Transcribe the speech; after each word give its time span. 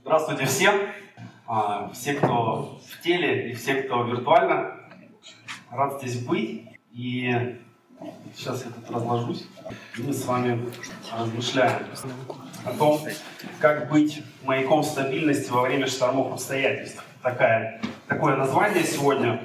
Здравствуйте 0.00 0.46
всем, 0.46 0.74
а, 1.46 1.90
все, 1.92 2.14
кто 2.14 2.80
в 2.90 3.02
теле 3.04 3.52
и 3.52 3.54
все, 3.54 3.82
кто 3.82 4.02
виртуально. 4.02 4.80
Рад 5.70 6.02
здесь 6.02 6.18
быть. 6.24 6.64
И 6.90 7.56
сейчас 8.34 8.64
я 8.64 8.72
тут 8.72 8.90
разложусь. 8.90 9.46
Мы 9.98 10.12
с 10.12 10.24
вами 10.24 10.72
размышляем 11.16 11.86
о 12.64 12.72
том, 12.72 13.00
как 13.60 13.88
быть 13.88 14.24
маяком 14.42 14.82
стабильности 14.82 15.52
во 15.52 15.62
время 15.62 15.86
штормов 15.86 16.32
обстоятельств. 16.32 17.04
Такая, 17.22 17.80
такое 18.08 18.34
название 18.34 18.82
сегодня. 18.82 19.40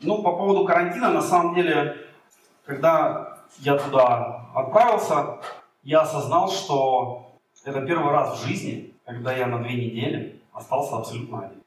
Ну, 0.00 0.22
по 0.22 0.32
поводу 0.32 0.64
карантина, 0.64 1.10
на 1.10 1.22
самом 1.22 1.54
деле, 1.54 1.96
когда 2.64 3.38
я 3.58 3.76
туда 3.76 4.48
отправился, 4.54 5.38
я 5.82 6.02
осознал, 6.02 6.50
что 6.50 7.32
это 7.64 7.80
первый 7.82 8.12
раз 8.12 8.38
в 8.38 8.46
жизни, 8.46 8.94
когда 9.04 9.32
я 9.34 9.46
на 9.46 9.58
две 9.58 9.74
недели 9.74 10.40
остался 10.52 10.98
абсолютно 10.98 11.46
один. 11.46 11.62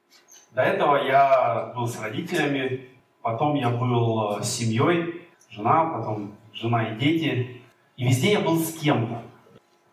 До 0.51 0.61
этого 0.61 0.97
я 0.97 1.71
был 1.75 1.87
с 1.87 1.99
родителями, 1.99 2.89
потом 3.21 3.55
я 3.55 3.69
был 3.69 4.41
с 4.41 4.49
семьей, 4.49 5.27
жена, 5.49 5.85
потом 5.85 6.35
жена 6.53 6.89
и 6.89 6.99
дети. 6.99 7.61
И 7.97 8.05
везде 8.05 8.33
я 8.33 8.39
был 8.39 8.59
с 8.59 8.73
кем-то. 8.73 9.21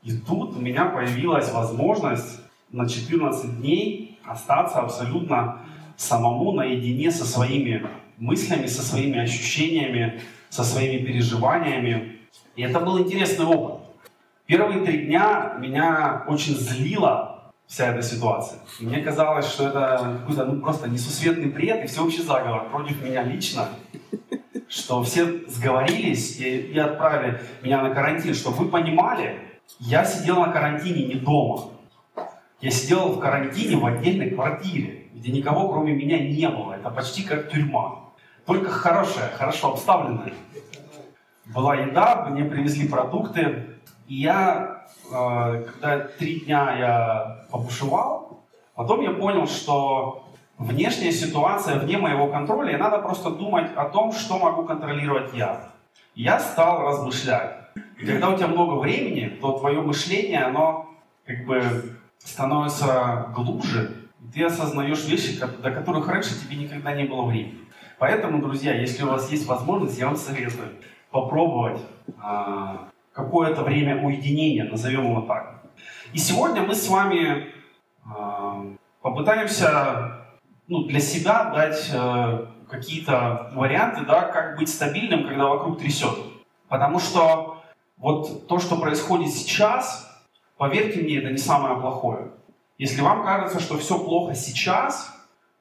И 0.03 0.17
тут 0.17 0.57
у 0.57 0.61
меня 0.61 0.87
появилась 0.87 1.53
возможность 1.53 2.41
на 2.71 2.89
14 2.89 3.61
дней 3.61 4.19
остаться 4.25 4.81
абсолютно 4.81 5.61
самому 5.99 6.53
наедине 6.53 7.11
со 7.11 7.27
своими 7.27 7.87
мыслями, 8.17 8.67
со 8.67 8.83
своими 8.83 9.19
ощущениями, 9.19 10.21
со 10.49 10.65
своими 10.65 11.05
переживаниями. 11.05 12.21
И 12.57 12.63
это 12.63 12.81
был 12.81 12.99
интересный 13.01 13.45
опыт. 13.45 13.83
Первые 14.47 14.85
три 14.87 15.07
дня 15.07 15.57
меня 15.59 16.25
очень 16.27 16.55
злила 16.57 17.53
вся 17.67 17.89
эта 17.89 18.01
ситуация. 18.01 18.61
Мне 18.81 19.01
казалось, 19.01 19.47
что 19.47 19.69
это 19.69 20.17
какой-то 20.21 20.47
ну, 20.47 20.61
просто 20.61 20.89
несусветный 20.89 21.51
бред 21.51 21.85
и 21.85 21.87
всеобщий 21.87 22.23
заговор 22.23 22.71
против 22.71 23.03
меня 23.03 23.25
лично, 23.25 23.69
что 24.69 25.03
все 25.03 25.47
сговорились 25.49 26.39
и, 26.39 26.59
и 26.59 26.79
отправили 26.79 27.41
меня 27.63 27.83
на 27.83 27.91
карантин. 27.91 28.35
Чтобы 28.35 28.65
вы 28.65 28.69
понимали, 28.71 29.39
я 29.81 30.05
сидел 30.05 30.37
на 30.41 30.51
карантине 30.53 31.07
не 31.07 31.15
дома. 31.15 31.73
Я 32.61 32.71
сидел 32.71 33.13
в 33.13 33.21
карантине 33.21 33.77
в 33.77 33.85
отдельной 33.85 34.31
квартире, 34.31 34.98
где 35.19 35.33
никого 35.33 35.69
кроме 35.69 35.93
меня 35.95 36.19
не 36.19 36.49
было. 36.49 36.75
Это 36.75 36.91
почти 36.91 37.23
как 37.25 37.51
тюрьма. 37.51 38.01
Только 38.47 38.71
хорошая, 38.71 39.31
хорошо 39.31 39.73
обставленная. 39.73 40.33
Была 41.47 41.75
еда, 41.77 42.27
мне 42.31 42.45
привезли 42.45 42.89
продукты, 42.89 43.67
и 44.07 44.17
я, 44.17 44.87
э, 45.11 45.65
когда 45.65 46.01
три 46.19 46.41
дня 46.41 46.77
я 46.79 47.47
побушевал, 47.51 48.45
потом 48.75 49.01
я 49.01 49.11
понял, 49.11 49.47
что 49.47 50.29
внешняя 50.59 51.13
ситуация 51.13 51.79
вне 51.79 51.99
моего 51.99 52.29
контроля, 52.29 52.75
и 52.75 52.77
надо 52.77 52.99
просто 52.99 53.31
думать 53.31 53.71
о 53.77 53.85
том, 53.85 54.13
что 54.13 54.39
могу 54.39 54.65
контролировать 54.65 55.35
я. 55.35 55.71
Я 56.15 56.39
стал 56.39 56.83
размышлять. 56.83 57.57
И 57.99 58.07
когда 58.07 58.31
у 58.31 58.37
тебя 58.37 58.49
много 58.49 58.75
времени, 58.75 59.29
то 59.41 59.59
твое 59.59 59.81
мышление, 59.81 60.45
оно 60.45 60.91
как 61.27 61.45
бы 61.47 61.97
становится 62.19 63.29
глубже, 63.35 63.98
ты 64.33 64.45
осознаешь 64.45 65.05
вещи, 65.07 65.39
до 65.39 65.71
которых 65.71 66.09
раньше 66.09 66.39
тебе 66.41 66.57
никогда 66.57 66.95
не 66.95 67.05
было 67.05 67.25
времени. 67.27 67.61
Поэтому, 67.99 68.41
друзья, 68.41 68.75
если 68.75 69.03
у 69.03 69.09
вас 69.09 69.31
есть 69.31 69.47
возможность, 69.47 69.99
я 69.99 70.07
вам 70.07 70.17
советую 70.17 70.69
попробовать 71.11 71.81
а, 72.21 72.89
какое-то 73.13 73.63
время 73.63 74.05
уединения, 74.05 74.65
назовем 74.65 75.11
его 75.11 75.23
так. 75.23 75.63
И 76.13 76.19
сегодня 76.19 76.63
мы 76.63 76.75
с 76.75 76.89
вами 76.89 77.47
э, 77.47 78.77
попытаемся 79.03 80.27
ну, 80.69 80.85
для 80.85 81.01
себя 81.01 81.45
дать 81.51 81.91
э, 81.93 82.47
какие-то 82.71 83.51
варианты, 83.55 84.05
да, 84.07 84.23
как 84.23 84.57
быть 84.57 84.69
стабильным, 84.69 85.27
когда 85.27 85.47
вокруг 85.47 85.79
трясет. 85.79 86.17
Потому 86.69 86.99
что 86.99 87.63
вот 87.97 88.47
то, 88.47 88.59
что 88.59 88.77
происходит 88.77 89.31
сейчас, 89.31 90.09
поверьте 90.57 91.01
мне, 91.03 91.19
это 91.19 91.31
не 91.31 91.39
самое 91.39 91.81
плохое. 91.81 92.31
Если 92.79 93.01
вам 93.01 93.25
кажется, 93.25 93.61
что 93.61 93.77
все 93.77 93.99
плохо 93.99 94.35
сейчас, 94.35 95.15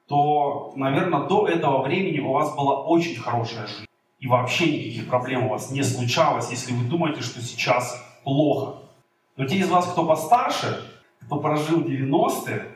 то, 0.06 0.72
наверное, 0.76 1.26
до 1.26 1.48
этого 1.48 1.82
времени 1.82 2.20
у 2.20 2.32
вас 2.32 2.54
была 2.56 2.82
очень 2.82 3.16
хорошая 3.20 3.66
жизнь 3.66 3.88
и 4.20 4.26
вообще 4.26 4.66
никаких 4.66 5.08
проблем 5.08 5.46
у 5.46 5.50
вас 5.50 5.70
не 5.70 5.82
случалось, 5.82 6.50
если 6.50 6.72
вы 6.72 6.84
думаете, 6.84 7.22
что 7.22 7.40
сейчас 7.40 8.04
плохо. 8.24 8.78
Но 9.36 9.46
те 9.46 9.56
из 9.56 9.68
вас, 9.68 9.86
кто 9.86 10.04
постарше, 10.04 10.82
кто 11.20 11.38
прожил 11.38 11.82
90-е, 11.82 12.66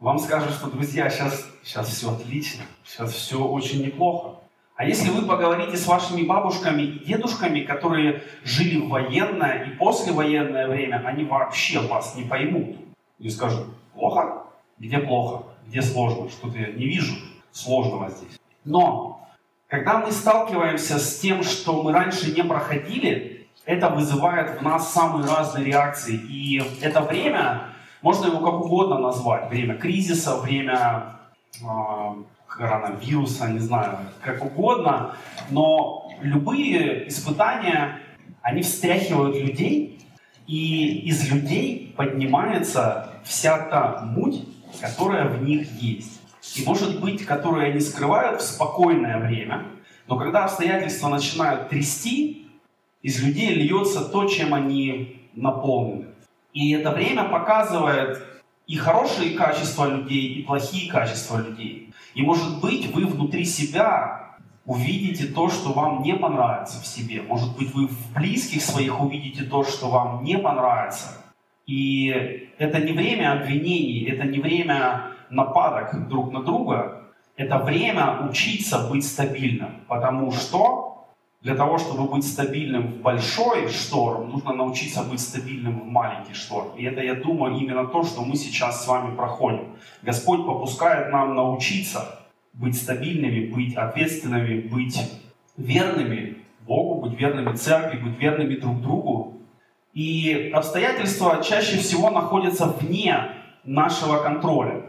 вам 0.00 0.18
скажут, 0.18 0.52
что, 0.52 0.68
друзья, 0.68 1.08
сейчас, 1.08 1.46
сейчас 1.62 1.88
все 1.88 2.12
отлично, 2.12 2.64
сейчас 2.84 3.12
все 3.12 3.42
очень 3.42 3.84
неплохо. 3.84 4.40
А 4.74 4.84
если 4.84 5.10
вы 5.10 5.22
поговорите 5.22 5.76
с 5.76 5.86
вашими 5.86 6.22
бабушками 6.22 6.82
и 6.82 7.04
дедушками, 7.04 7.60
которые 7.60 8.24
жили 8.42 8.80
в 8.80 8.88
военное 8.88 9.64
и 9.64 9.76
послевоенное 9.76 10.66
время, 10.66 11.02
они 11.06 11.24
вообще 11.24 11.78
вас 11.78 12.16
не 12.16 12.24
поймут. 12.24 12.81
И 13.18 13.30
скажут, 13.30 13.66
плохо? 13.94 14.44
Где 14.78 14.98
плохо? 14.98 15.44
Где 15.66 15.82
сложно? 15.82 16.28
Что-то 16.28 16.58
я 16.58 16.72
не 16.72 16.86
вижу 16.86 17.14
сложного 17.52 18.10
здесь. 18.10 18.38
Но 18.64 19.26
когда 19.68 19.98
мы 19.98 20.12
сталкиваемся 20.12 20.98
с 20.98 21.18
тем, 21.20 21.42
что 21.42 21.82
мы 21.82 21.92
раньше 21.92 22.32
не 22.32 22.42
проходили, 22.42 23.48
это 23.64 23.88
вызывает 23.88 24.60
в 24.60 24.62
нас 24.62 24.92
самые 24.92 25.26
разные 25.26 25.64
реакции. 25.64 26.14
И 26.14 26.62
это 26.80 27.00
время, 27.00 27.68
можно 28.02 28.26
его 28.26 28.40
как 28.40 28.64
угодно 28.64 28.98
назвать, 28.98 29.48
время 29.48 29.76
кризиса, 29.76 30.36
время 30.36 31.16
э, 31.62 31.66
коронавируса, 32.46 33.48
не 33.48 33.60
знаю, 33.60 33.98
как 34.22 34.44
угодно, 34.44 35.14
но 35.50 36.10
любые 36.20 37.08
испытания, 37.08 38.00
они 38.42 38.62
встряхивают 38.62 39.36
людей, 39.36 40.01
и 40.46 41.00
из 41.06 41.30
людей 41.30 41.94
поднимается 41.96 43.10
вся 43.24 43.58
та 43.58 44.02
муть, 44.04 44.44
которая 44.80 45.28
в 45.28 45.42
них 45.42 45.70
есть 45.80 46.22
и, 46.56 46.64
может 46.64 47.00
быть, 47.00 47.24
которые 47.24 47.70
они 47.70 47.80
скрывают 47.80 48.40
в 48.40 48.44
спокойное 48.44 49.18
время, 49.18 49.66
но 50.06 50.18
когда 50.18 50.44
обстоятельства 50.44 51.08
начинают 51.08 51.68
трясти, 51.68 52.48
из 53.00 53.22
людей 53.22 53.54
льется 53.54 54.04
то, 54.04 54.26
чем 54.26 54.52
они 54.52 55.28
наполнены. 55.34 56.08
И 56.52 56.72
это 56.72 56.90
время 56.90 57.24
показывает 57.24 58.22
и 58.66 58.76
хорошие 58.76 59.30
качества 59.36 59.86
людей, 59.86 60.34
и 60.34 60.42
плохие 60.42 60.90
качества 60.90 61.38
людей. 61.38 61.92
И, 62.14 62.22
может 62.22 62.60
быть, 62.60 62.92
вы 62.92 63.06
внутри 63.06 63.44
себя 63.44 64.31
увидите 64.64 65.26
то, 65.26 65.48
что 65.48 65.72
вам 65.72 66.02
не 66.02 66.14
понравится 66.14 66.80
в 66.80 66.86
себе. 66.86 67.22
Может 67.22 67.56
быть, 67.56 67.74
вы 67.74 67.86
в 67.86 68.12
близких 68.14 68.62
своих 68.62 69.00
увидите 69.00 69.44
то, 69.44 69.64
что 69.64 69.90
вам 69.90 70.24
не 70.24 70.38
понравится. 70.38 71.24
И 71.66 72.48
это 72.58 72.80
не 72.80 72.92
время 72.92 73.32
обвинений, 73.32 74.04
это 74.04 74.24
не 74.24 74.40
время 74.40 75.08
нападок 75.30 76.08
друг 76.08 76.32
на 76.32 76.42
друга, 76.42 77.02
это 77.36 77.58
время 77.58 78.28
учиться 78.28 78.88
быть 78.88 79.04
стабильным. 79.04 79.80
Потому 79.88 80.32
что 80.32 81.06
для 81.40 81.56
того, 81.56 81.78
чтобы 81.78 82.08
быть 82.08 82.24
стабильным 82.24 82.86
в 82.86 83.00
большой 83.02 83.68
шторм, 83.68 84.30
нужно 84.30 84.52
научиться 84.52 85.02
быть 85.02 85.20
стабильным 85.20 85.80
в 85.80 85.86
маленький 85.86 86.34
шторм. 86.34 86.68
И 86.76 86.84
это, 86.84 87.00
я 87.00 87.14
думаю, 87.14 87.56
именно 87.56 87.84
то, 87.86 88.04
что 88.04 88.22
мы 88.22 88.36
сейчас 88.36 88.84
с 88.84 88.88
вами 88.88 89.16
проходим. 89.16 89.76
Господь 90.02 90.46
попускает 90.46 91.10
нам 91.10 91.34
научиться 91.34 92.21
быть 92.52 92.76
стабильными, 92.76 93.46
быть 93.46 93.74
ответственными, 93.74 94.60
быть 94.60 94.98
верными 95.56 96.38
Богу, 96.60 97.08
быть 97.08 97.18
верными 97.18 97.54
церкви, 97.56 97.98
быть 97.98 98.18
верными 98.18 98.56
друг 98.56 98.80
другу. 98.80 99.40
И 99.92 100.50
обстоятельства 100.54 101.42
чаще 101.42 101.78
всего 101.78 102.10
находятся 102.10 102.66
вне 102.66 103.32
нашего 103.64 104.22
контроля. 104.22 104.84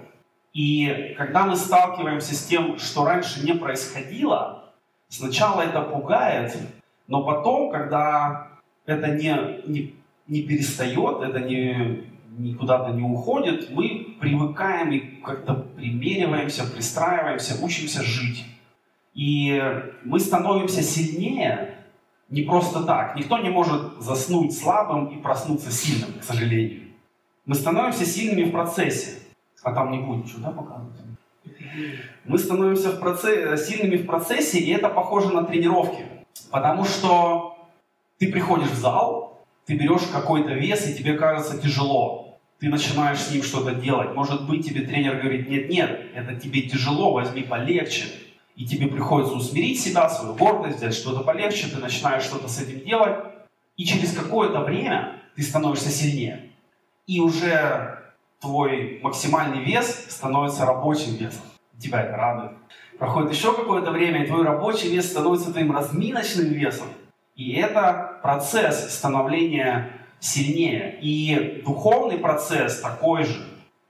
И 0.53 1.15
когда 1.17 1.45
мы 1.45 1.55
сталкиваемся 1.55 2.35
с 2.35 2.45
тем, 2.45 2.77
что 2.77 3.05
раньше 3.05 3.43
не 3.45 3.53
происходило, 3.53 4.71
сначала 5.09 5.61
это 5.61 5.81
пугает, 5.81 6.55
но 7.07 7.23
потом, 7.23 7.71
когда 7.71 8.47
это 8.85 9.09
не, 9.09 9.35
не, 9.65 9.95
не 10.27 10.43
перестает, 10.43 11.21
это 11.21 11.39
не, 11.39 12.03
не 12.37 12.55
куда-то 12.55 12.91
не 12.91 13.03
уходит, 13.03 13.69
мы 13.71 14.15
привыкаем 14.19 14.91
и 14.91 14.99
как-то 15.21 15.53
примериваемся, 15.53 16.63
пристраиваемся, 16.69 17.63
учимся 17.63 18.03
жить. 18.03 18.45
И 19.13 19.61
мы 20.03 20.19
становимся 20.19 20.81
сильнее 20.81 21.77
не 22.29 22.41
просто 22.41 22.83
так. 22.83 23.15
Никто 23.15 23.37
не 23.37 23.49
может 23.49 23.99
заснуть 23.99 24.57
слабым 24.57 25.07
и 25.07 25.21
проснуться 25.21 25.71
сильным, 25.71 26.19
к 26.19 26.23
сожалению. 26.23 26.81
Мы 27.45 27.55
становимся 27.55 28.05
сильными 28.05 28.49
в 28.49 28.51
процессе. 28.51 29.19
А 29.63 29.73
там 29.73 29.91
не 29.91 29.99
будет 29.99 30.25
ничего, 30.25 30.41
да, 30.41 30.51
показывать? 30.51 30.95
Мы 32.25 32.37
становимся 32.37 32.91
в 32.91 32.99
процессе, 32.99 33.57
сильными 33.57 33.97
в 33.97 34.05
процессе, 34.05 34.59
и 34.59 34.71
это 34.71 34.89
похоже 34.89 35.33
на 35.33 35.43
тренировки. 35.43 36.05
Потому 36.49 36.85
что 36.85 37.69
ты 38.17 38.31
приходишь 38.31 38.69
в 38.69 38.79
зал, 38.79 39.42
ты 39.65 39.75
берешь 39.75 40.03
какой-то 40.11 40.53
вес, 40.53 40.87
и 40.87 40.95
тебе 40.95 41.13
кажется 41.13 41.61
тяжело. 41.61 42.39
Ты 42.59 42.69
начинаешь 42.69 43.19
с 43.19 43.31
ним 43.31 43.43
что-то 43.43 43.75
делать. 43.75 44.13
Может 44.15 44.47
быть, 44.47 44.65
тебе 44.65 44.81
тренер 44.81 45.17
говорит, 45.17 45.49
нет, 45.49 45.69
нет, 45.69 46.01
это 46.13 46.35
тебе 46.35 46.61
тяжело, 46.63 47.13
возьми 47.13 47.43
полегче. 47.43 48.05
И 48.55 48.65
тебе 48.65 48.87
приходится 48.87 49.33
усмирить 49.33 49.81
себя, 49.81 50.09
свою 50.09 50.35
гордость, 50.35 50.77
взять 50.77 50.93
что-то 50.93 51.23
полегче, 51.23 51.67
ты 51.67 51.77
начинаешь 51.77 52.23
что-то 52.23 52.47
с 52.47 52.61
этим 52.61 52.85
делать. 52.85 53.15
И 53.77 53.85
через 53.85 54.15
какое-то 54.15 54.61
время 54.61 55.21
ты 55.35 55.41
становишься 55.41 55.89
сильнее. 55.89 56.51
И 57.07 57.19
уже 57.19 57.99
твой 58.39 58.99
максимальный 59.01 59.63
вес 59.63 60.05
становится 60.09 60.65
рабочим 60.65 61.15
весом. 61.15 61.41
Тебя 61.79 62.03
это 62.03 62.15
радует. 62.15 62.51
Проходит 62.99 63.31
еще 63.31 63.53
какое-то 63.53 63.91
время, 63.91 64.23
и 64.23 64.27
твой 64.27 64.43
рабочий 64.43 64.89
вес 64.89 65.09
становится 65.09 65.51
твоим 65.51 65.75
разминочным 65.75 66.45
весом. 66.45 66.87
И 67.35 67.53
это 67.53 68.12
процесс 68.23 68.95
становления 68.95 69.91
сильнее. 70.19 70.97
И 71.01 71.61
духовный 71.65 72.17
процесс 72.17 72.79
такой 72.79 73.25
же. 73.25 73.45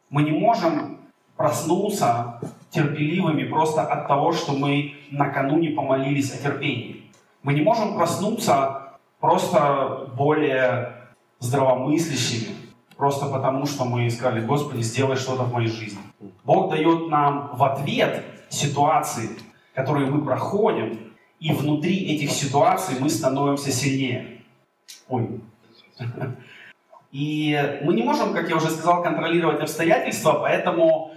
Мы 0.09 0.24
не 0.24 0.31
можем 0.31 0.97
проснуться 1.38 2.41
терпеливыми 2.71 3.44
просто 3.44 3.83
от 3.83 4.07
того, 4.07 4.33
что 4.33 4.53
мы 4.53 4.95
накануне 5.12 5.69
помолились 5.69 6.33
о 6.33 6.41
терпении. 6.41 7.03
Мы 7.44 7.53
не 7.53 7.62
можем 7.62 7.95
проснуться 7.95 8.97
просто 9.19 10.09
более 10.18 10.94
здравомыслящими, 11.39 12.56
просто 12.97 13.27
потому 13.27 13.68
что 13.68 13.86
мы 13.86 14.09
сказали, 14.09 14.44
Господи, 14.44 14.81
сделай 14.81 15.15
что-то 15.15 15.44
в 15.44 15.53
моей 15.53 15.68
жизни. 15.68 16.01
Бог 16.44 16.71
дает 16.71 17.07
нам 17.09 17.51
в 17.53 17.63
ответ 17.63 18.24
ситуации, 18.50 19.29
которые 19.75 20.07
мы 20.07 20.25
проходим, 20.25 21.12
и 21.44 21.51
внутри 21.51 22.16
этих 22.16 22.31
ситуаций 22.31 22.95
мы 23.01 23.10
становимся 23.10 23.69
сильнее. 23.69 24.42
Ой. 25.10 25.42
И 27.12 27.80
мы 27.84 27.94
не 27.94 28.01
можем, 28.01 28.34
как 28.34 28.50
я 28.50 28.56
уже 28.56 28.69
сказал, 28.69 29.04
контролировать 29.04 29.60
обстоятельства, 29.60 30.40
поэтому 30.42 31.12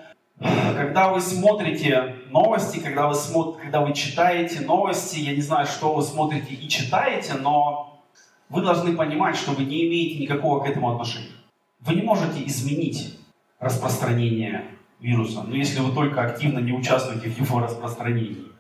когда 0.77 1.11
вы 1.11 1.23
смотрите 1.23 2.17
новости, 2.29 2.81
когда 2.81 3.07
вы, 3.07 3.15
смотрите, 3.15 3.63
когда 3.63 3.81
вы 3.81 3.95
читаете 3.95 4.61
новости, 4.61 5.21
я 5.21 5.35
не 5.35 5.41
знаю, 5.41 5.67
что 5.67 5.95
вы 5.95 6.03
смотрите 6.03 6.53
и 6.53 6.69
читаете, 6.69 7.35
но 7.35 8.03
вы 8.51 8.61
должны 8.61 8.95
понимать, 8.95 9.37
что 9.37 9.53
вы 9.53 9.65
не 9.65 9.87
имеете 9.87 10.19
никакого 10.19 10.63
к 10.63 10.69
этому 10.69 10.91
отношения. 10.91 11.37
Вы 11.81 11.95
не 11.95 12.03
можете 12.03 12.45
изменить 12.45 13.19
распространение 13.59 14.65
вируса, 15.01 15.45
но 15.45 15.55
если 15.55 15.81
вы 15.81 15.95
только 15.95 16.23
активно 16.23 16.59
не 16.59 16.73
участвуете 16.73 17.31
в 17.31 17.41
его 17.41 17.61
распространении. 17.61 18.56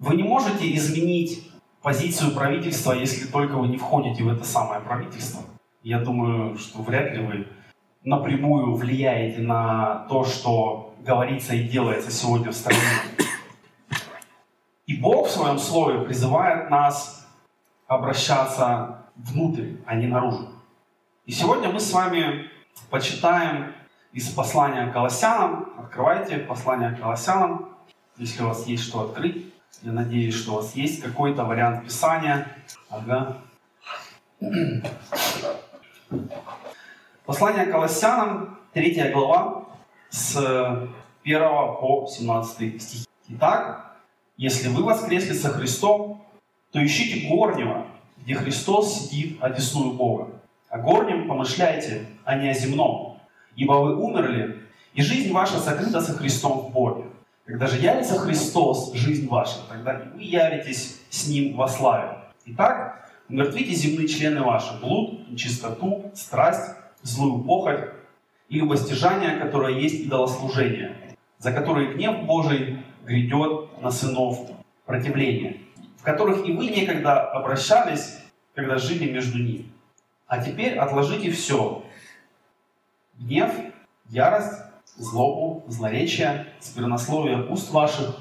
Вы 0.00 0.16
не 0.16 0.22
можете 0.22 0.74
изменить 0.76 1.52
позицию 1.82 2.34
правительства, 2.34 2.92
если 2.92 3.26
только 3.26 3.56
вы 3.58 3.68
не 3.68 3.76
входите 3.76 4.24
в 4.24 4.28
это 4.28 4.44
самое 4.44 4.80
правительство. 4.80 5.42
Я 5.82 5.98
думаю, 6.00 6.56
что 6.56 6.80
вряд 6.80 7.12
ли 7.12 7.18
вы 7.20 7.48
напрямую 8.02 8.74
влияете 8.76 9.42
на 9.42 10.06
то, 10.08 10.24
что 10.24 10.94
говорится 11.00 11.54
и 11.54 11.68
делается 11.68 12.10
сегодня 12.10 12.50
в 12.50 12.54
стране. 12.54 12.80
И 14.86 14.96
Бог 14.96 15.28
в 15.28 15.30
своем 15.30 15.58
слове 15.58 16.00
призывает 16.00 16.70
нас 16.70 17.28
обращаться 17.86 19.04
внутрь, 19.16 19.76
а 19.84 19.96
не 19.96 20.06
наружу. 20.06 20.48
И 21.26 21.32
сегодня 21.32 21.68
мы 21.68 21.78
с 21.78 21.92
вами 21.92 22.46
почитаем 22.88 23.74
из 24.14 24.30
послания 24.30 24.86
к 24.86 24.94
Колоссянам. 24.94 25.74
Открывайте 25.76 26.38
послание 26.38 26.92
к 26.92 27.00
Колоссянам, 27.00 27.68
если 28.16 28.42
у 28.42 28.48
вас 28.48 28.66
есть 28.66 28.84
что 28.84 29.02
открыть. 29.02 29.49
Я 29.82 29.92
надеюсь, 29.92 30.34
что 30.34 30.52
у 30.52 30.56
вас 30.56 30.74
есть 30.74 31.02
какой-то 31.02 31.44
вариант 31.44 31.84
писания. 31.84 32.46
Ага. 32.90 33.38
Послание 37.24 37.66
к 37.66 37.70
Колоссянам, 37.70 38.58
3 38.72 39.10
глава, 39.12 39.66
с 40.10 40.36
1 41.24 41.40
по 41.40 42.06
17 42.10 42.82
стихи. 42.82 43.06
Итак, 43.28 43.96
если 44.36 44.68
вы 44.68 44.82
воскресли 44.82 45.32
со 45.32 45.50
Христом, 45.50 46.26
то 46.72 46.84
ищите 46.84 47.28
горнего, 47.28 47.86
где 48.18 48.34
Христос 48.34 49.08
сидит 49.08 49.42
одесную 49.42 49.92
Бога. 49.92 50.40
О 50.68 50.78
горнем 50.78 51.28
помышляйте, 51.28 52.06
а 52.24 52.36
не 52.36 52.48
о 52.48 52.54
земном. 52.54 53.20
Ибо 53.56 53.74
вы 53.74 53.96
умерли, 53.96 54.62
и 54.94 55.02
жизнь 55.02 55.32
ваша 55.32 55.58
сокрыта 55.58 56.00
со 56.00 56.14
Христом 56.14 56.60
в 56.60 56.70
Боге. 56.70 57.09
Когда 57.50 57.66
же 57.66 57.80
явится 57.80 58.16
Христос, 58.16 58.94
жизнь 58.94 59.26
ваша, 59.26 59.58
тогда 59.68 59.98
и 59.98 60.08
вы 60.10 60.22
явитесь 60.22 61.00
с 61.10 61.26
Ним 61.26 61.56
во 61.56 61.66
славе. 61.66 62.18
Итак, 62.46 63.10
умертвите 63.28 63.72
земные 63.74 64.06
члены 64.06 64.42
ваши, 64.42 64.72
блуд, 64.80 65.28
нечистоту, 65.28 66.12
страсть, 66.14 66.76
злую 67.02 67.42
похоть 67.42 67.90
и 68.48 68.60
любостяжание, 68.60 69.40
которое 69.40 69.80
есть 69.80 69.96
идолослужение, 69.96 70.94
за 71.38 71.50
которые 71.50 71.94
гнев 71.94 72.22
Божий 72.22 72.84
грядет 73.04 73.82
на 73.82 73.90
сынов 73.90 74.48
противления, 74.86 75.56
в 75.98 76.04
которых 76.04 76.46
и 76.46 76.52
вы 76.52 76.68
некогда 76.68 77.20
обращались, 77.32 78.20
когда 78.54 78.78
жили 78.78 79.10
между 79.10 79.38
ними. 79.38 79.72
А 80.28 80.40
теперь 80.40 80.78
отложите 80.78 81.32
все. 81.32 81.84
Гнев, 83.18 83.52
ярость, 84.08 84.69
злобу, 84.96 85.64
злоречие, 85.66 86.46
сквернословие 86.60 87.46
уст 87.46 87.70
ваших, 87.72 88.16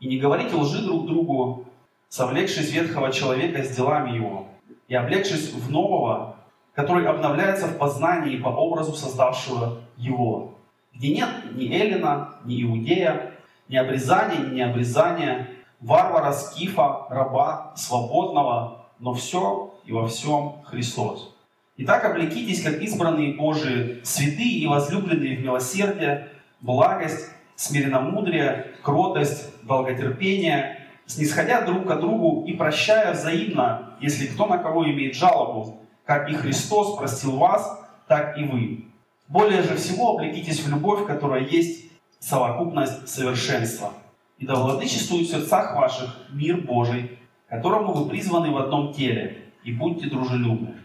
и 0.00 0.08
не 0.08 0.18
говорите 0.18 0.54
лжи 0.54 0.84
друг 0.84 1.06
другу, 1.06 1.64
совлекшись 2.08 2.72
ветхого 2.72 3.12
человека 3.12 3.62
с 3.62 3.76
делами 3.76 4.16
его, 4.16 4.46
и 4.88 4.94
облегшись 4.94 5.52
в 5.52 5.70
нового, 5.70 6.36
который 6.74 7.06
обновляется 7.06 7.66
в 7.66 7.78
познании 7.78 8.36
по 8.36 8.48
образу 8.48 8.94
создавшего 8.94 9.80
его, 9.96 10.54
где 10.92 11.14
нет 11.14 11.28
ни 11.54 11.72
Эллина, 11.72 12.34
ни 12.44 12.62
Иудея, 12.62 13.32
ни 13.68 13.76
обрезания, 13.76 14.38
ни 14.38 14.56
необрезания, 14.56 15.48
варвара, 15.80 16.32
скифа, 16.32 17.06
раба, 17.10 17.72
свободного, 17.76 18.86
но 18.98 19.14
все 19.14 19.74
и 19.84 19.92
во 19.92 20.06
всем 20.06 20.62
Христос. 20.64 21.33
Итак, 21.76 22.04
облекитесь, 22.04 22.62
как 22.62 22.80
избранные 22.80 23.34
Божии, 23.34 23.98
святые 24.04 24.58
и 24.60 24.66
возлюбленные 24.68 25.36
в 25.36 25.42
милосердие, 25.42 26.28
благость, 26.60 27.30
смиренномудрие, 27.56 28.76
кротость, 28.80 29.52
долготерпение, 29.64 30.86
снисходя 31.06 31.62
друг 31.62 31.88
к 31.88 31.96
другу 31.96 32.46
и 32.46 32.52
прощая 32.52 33.12
взаимно, 33.12 33.96
если 34.00 34.26
кто 34.26 34.46
на 34.46 34.58
кого 34.58 34.84
имеет 34.84 35.16
жалобу, 35.16 35.80
как 36.04 36.30
и 36.30 36.34
Христос 36.34 36.96
простил 36.96 37.38
вас, 37.38 37.84
так 38.06 38.38
и 38.38 38.44
вы. 38.44 38.84
Более 39.26 39.62
же 39.62 39.74
всего 39.74 40.12
облекитесь 40.12 40.60
в 40.60 40.70
любовь, 40.70 41.08
которая 41.08 41.42
есть 41.42 41.90
совокупность 42.20 43.08
совершенства. 43.08 43.94
И 44.38 44.46
да 44.46 44.54
владычествует 44.54 45.26
в 45.26 45.30
сердцах 45.32 45.74
ваших 45.74 46.28
мир 46.30 46.60
Божий, 46.60 47.18
которому 47.48 47.94
вы 47.94 48.08
призваны 48.08 48.52
в 48.52 48.58
одном 48.58 48.92
теле, 48.92 49.38
и 49.64 49.72
будьте 49.72 50.08
дружелюбны. 50.08 50.83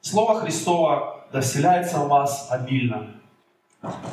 Слово 0.00 0.40
Христово 0.40 1.26
да 1.32 1.40
вселяется 1.40 1.98
в 1.98 2.08
вас 2.08 2.48
обильно. 2.50 3.08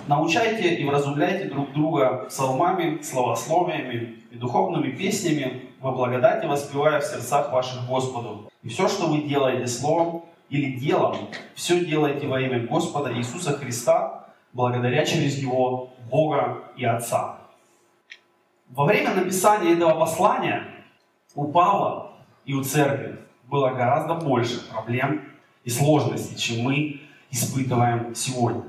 Научайте 0.08 0.75
и 0.75 0.86
вразумляйте 0.86 1.46
друг 1.46 1.72
друга 1.74 2.25
псалмами, 2.28 3.02
словословиями 3.02 4.24
и 4.32 4.36
духовными 4.36 4.92
песнями, 4.92 5.70
во 5.80 5.92
благодати 5.92 6.46
воспевая 6.46 7.00
в 7.02 7.04
сердцах 7.04 7.52
ваших 7.52 7.86
Господу. 7.88 8.50
И 8.62 8.70
все, 8.70 8.88
что 8.88 9.08
вы 9.08 9.24
делаете 9.24 9.68
словом 9.68 10.24
или 10.50 10.78
делом, 10.78 11.18
все 11.56 11.84
делайте 11.84 12.28
во 12.28 12.40
имя 12.40 12.66
Господа 12.66 13.13
Иисуса 13.13 13.58
Христа, 13.58 14.28
благодаря 14.54 15.06
через 15.06 15.42
Него 15.42 15.90
Бога 16.10 16.63
и 16.78 16.86
Отца. 16.86 17.38
Во 18.70 18.86
время 18.86 19.13
написания 19.13 19.74
этого 19.74 20.00
послания 20.00 20.68
у 21.36 21.46
Павла 21.46 22.12
и 22.46 22.54
у 22.54 22.63
церкви 22.63 23.20
было 23.50 23.70
гораздо 23.70 24.16
больше 24.16 24.68
проблем 24.70 25.33
и 25.63 25.70
сложностей, 25.70 26.38
чем 26.38 26.63
мы 26.63 27.01
испытываем 27.32 28.13
сегодня. 28.15 28.63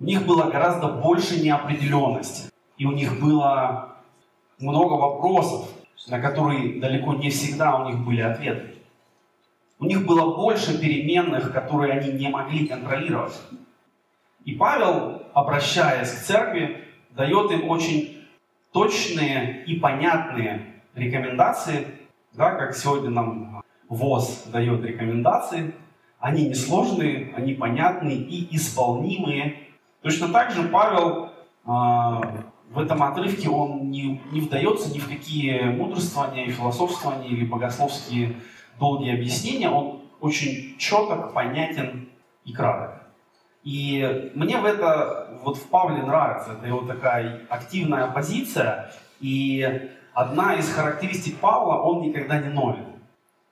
У 0.00 0.04
них 0.04 0.26
было 0.26 0.50
гораздо 0.50 0.88
больше 0.88 1.40
неопределенности, 1.40 2.50
и 2.76 2.86
у 2.86 2.92
них 2.92 3.20
было 3.20 3.96
много 4.58 4.94
вопросов, 4.94 5.68
на 6.08 6.20
которые 6.20 6.80
далеко 6.80 7.14
не 7.14 7.30
всегда 7.30 7.76
у 7.76 7.88
них 7.88 7.98
были 8.04 8.20
ответы. 8.20 8.74
У 9.78 9.86
них 9.86 10.06
было 10.06 10.36
больше 10.36 10.80
переменных, 10.80 11.52
которые 11.52 11.94
они 11.94 12.12
не 12.12 12.28
могли 12.28 12.66
контролировать. 12.66 13.38
И 14.44 14.54
Павел, 14.54 15.22
обращаясь 15.32 16.10
к 16.10 16.22
церкви, 16.22 16.84
дает 17.10 17.50
им 17.50 17.68
очень 17.68 18.24
точные 18.72 19.64
и 19.64 19.78
понятные 19.78 20.82
рекомендации, 20.94 21.86
да, 22.32 22.52
как 22.52 22.76
сегодня 22.76 23.10
нам 23.10 23.62
ВОЗ 23.88 24.44
дает 24.46 24.84
рекомендации, 24.84 25.74
они 26.24 26.48
несложные, 26.48 27.34
они 27.36 27.52
понятные 27.52 28.16
и 28.16 28.56
исполнимые. 28.56 29.56
Точно 30.00 30.28
так 30.28 30.52
же 30.52 30.62
Павел 30.68 31.26
э, 31.26 31.30
в 31.66 32.78
этом 32.78 33.02
отрывке 33.02 33.50
он 33.50 33.90
не, 33.90 34.22
не 34.32 34.40
вдается 34.40 34.90
ни 34.94 35.00
в 35.00 35.06
какие 35.06 35.64
мудрствования, 35.64 36.50
философствования 36.50 37.28
или 37.28 37.44
богословские 37.44 38.36
долгие 38.80 39.12
объяснения. 39.12 39.68
Он 39.68 40.00
очень 40.22 40.78
четок, 40.78 41.34
понятен 41.34 42.08
и 42.46 42.54
краток. 42.54 43.02
И 43.62 44.30
мне 44.34 44.56
в 44.56 44.64
это, 44.64 45.38
вот 45.42 45.58
в 45.58 45.68
Павле 45.68 46.02
нравится, 46.04 46.52
это 46.52 46.66
его 46.66 46.86
такая 46.86 47.42
активная 47.50 48.06
позиция. 48.06 48.90
И 49.20 49.90
одна 50.14 50.54
из 50.54 50.72
характеристик 50.72 51.36
Павла, 51.36 51.82
он 51.82 52.00
никогда 52.00 52.38
не 52.38 52.48
ноет. 52.48 52.93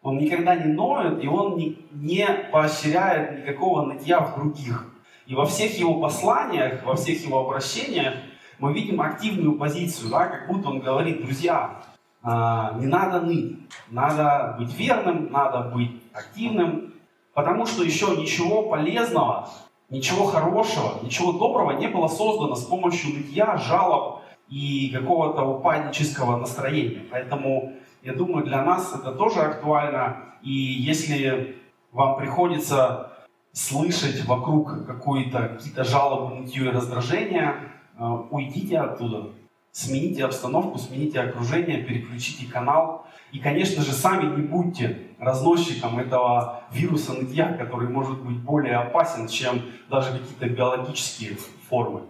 Он 0.03 0.19
никогда 0.19 0.57
не 0.57 0.73
ноет, 0.73 1.23
и 1.23 1.29
он 1.29 1.57
не, 1.57 1.79
не 1.93 2.27
поощряет 2.51 3.41
никакого 3.41 3.85
нытья 3.87 4.21
в 4.21 4.35
других. 4.35 4.93
И 5.27 5.35
во 5.35 5.47
всех 5.47 5.79
его 5.79 6.01
посланиях, 6.01 6.85
во 6.85 6.97
всех 6.97 7.25
его 7.25 7.41
обращениях 7.47 8.15
мы 8.59 8.73
видим 8.73 9.01
активную 9.01 9.57
позицию, 9.57 10.11
да, 10.11 10.27
как 10.27 10.49
будто 10.49 10.69
он 10.69 10.81
говорит, 10.81 11.25
друзья, 11.25 11.83
а, 12.23 12.75
не 12.79 12.87
надо 12.87 13.21
ныть, 13.21 13.57
надо 13.91 14.57
быть 14.59 14.77
верным, 14.77 15.31
надо 15.31 15.71
быть 15.75 16.03
активным, 16.13 16.95
потому 17.35 17.67
что 17.67 17.85
еще 17.85 18.17
ничего 18.17 18.69
полезного, 18.69 19.49
ничего 19.89 20.25
хорошего, 20.25 21.03
ничего 21.03 21.33
доброго 21.33 21.73
не 21.73 21.89
было 21.89 22.09
создано 22.09 22.55
с 22.55 22.65
помощью 22.65 23.15
нытья, 23.15 23.57
жалоб 23.57 24.23
и 24.49 24.91
какого-то 24.93 25.43
упаднического 25.43 26.37
настроения. 26.39 27.05
Поэтому 27.11 27.73
я 28.03 28.15
думаю, 28.15 28.45
для 28.45 28.63
нас 28.65 28.95
это 28.95 29.13
тоже 29.13 29.41
актуально. 29.41 30.35
И 30.43 30.51
если 30.53 31.57
вам 31.93 32.17
приходится 32.17 33.13
слышать 33.53 34.25
вокруг 34.25 34.87
какие-то 34.87 35.85
жалобы, 35.85 36.37
нытье 36.37 36.65
и 36.65 36.69
раздражение, 36.69 37.55
э, 37.99 38.05
уйдите 38.31 38.79
оттуда. 38.79 39.31
Смените 39.71 40.25
обстановку, 40.25 40.79
смените 40.79 41.21
окружение, 41.21 41.83
переключите 41.83 42.51
канал. 42.51 43.07
И, 43.31 43.39
конечно 43.39 43.83
же, 43.83 43.93
сами 43.93 44.37
не 44.37 44.43
будьте 44.43 45.09
разносчиком 45.19 45.99
этого 45.99 46.65
вируса 46.73 47.15
нытья, 47.15 47.55
который 47.55 47.89
может 47.89 48.23
быть 48.23 48.39
более 48.39 48.77
опасен, 48.77 49.29
чем 49.29 49.63
даже 49.89 50.13
какие-то 50.13 50.49
биологические 50.49 51.37
формы. 51.69 52.03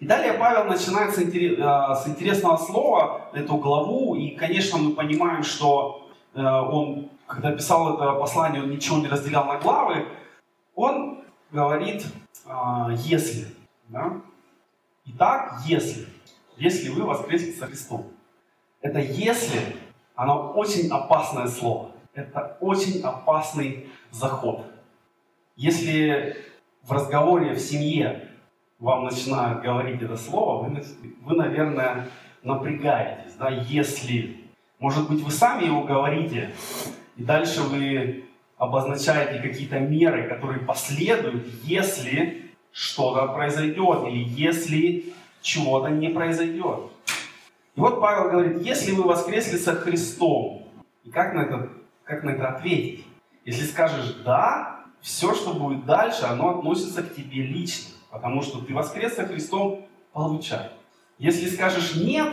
И 0.00 0.06
далее 0.06 0.32
Павел 0.32 0.64
начинает 0.64 1.14
с, 1.14 1.18
интересного 1.18 2.56
слова 2.56 3.28
эту 3.34 3.58
главу, 3.58 4.14
и, 4.14 4.30
конечно, 4.30 4.78
мы 4.78 4.94
понимаем, 4.94 5.42
что 5.42 6.10
э, 6.34 6.40
он, 6.42 7.10
когда 7.26 7.52
писал 7.52 7.94
это 7.94 8.12
послание, 8.14 8.62
он 8.62 8.70
ничего 8.70 8.96
не 8.96 9.08
разделял 9.08 9.44
на 9.44 9.58
главы, 9.58 10.06
он 10.74 11.22
говорит 11.50 12.06
а, 12.46 12.90
«если». 12.92 13.48
Да? 13.88 14.22
Итак, 15.04 15.60
если. 15.66 16.06
Если 16.56 16.88
вы 16.88 17.04
воскресли 17.04 17.52
со 17.52 17.66
Христом. 17.66 18.06
Это 18.80 19.00
«если», 19.00 19.60
оно 20.14 20.52
очень 20.52 20.90
опасное 20.90 21.48
слово. 21.48 21.90
Это 22.14 22.56
очень 22.60 23.02
опасный 23.02 23.90
заход. 24.10 24.64
Если 25.56 26.36
в 26.82 26.92
разговоре 26.92 27.52
в 27.52 27.60
семье 27.60 28.29
вам 28.80 29.04
начинают 29.04 29.62
говорить 29.62 30.02
это 30.02 30.16
слово, 30.16 30.64
вы, 30.64 30.82
вы 31.22 31.36
наверное, 31.36 32.08
напрягаетесь, 32.42 33.34
да, 33.38 33.50
если. 33.50 34.40
Может 34.78 35.08
быть, 35.10 35.22
вы 35.22 35.30
сами 35.30 35.66
его 35.66 35.82
говорите, 35.82 36.54
и 37.16 37.22
дальше 37.22 37.62
вы 37.62 38.24
обозначаете 38.56 39.46
какие-то 39.46 39.78
меры, 39.78 40.26
которые 40.28 40.60
последуют, 40.60 41.46
если 41.64 42.50
что-то 42.72 43.26
произойдет, 43.34 44.06
или 44.08 44.24
если 44.24 45.12
чего-то 45.42 45.90
не 45.90 46.08
произойдет. 46.08 46.90
И 47.76 47.80
вот 47.80 48.00
Павел 48.00 48.30
говорит, 48.30 48.62
если 48.62 48.92
вы 48.92 49.02
воскресли 49.02 49.58
со 49.58 49.74
Христом, 49.74 50.62
и 51.04 51.10
как 51.10 51.34
на 51.34 51.40
это, 51.40 51.68
как 52.04 52.22
на 52.24 52.30
это 52.30 52.48
ответить? 52.48 53.04
Если 53.44 53.64
скажешь 53.64 54.16
«да», 54.24 54.80
все, 55.00 55.34
что 55.34 55.54
будет 55.54 55.86
дальше, 55.86 56.24
оно 56.24 56.58
относится 56.58 57.02
к 57.02 57.14
тебе 57.14 57.42
лично. 57.42 57.94
Потому 58.10 58.42
что 58.42 58.60
ты 58.60 58.74
воскрес 58.74 59.14
со 59.14 59.24
Христом, 59.24 59.86
получай. 60.12 60.70
Если 61.18 61.48
скажешь 61.48 61.94
нет, 61.96 62.28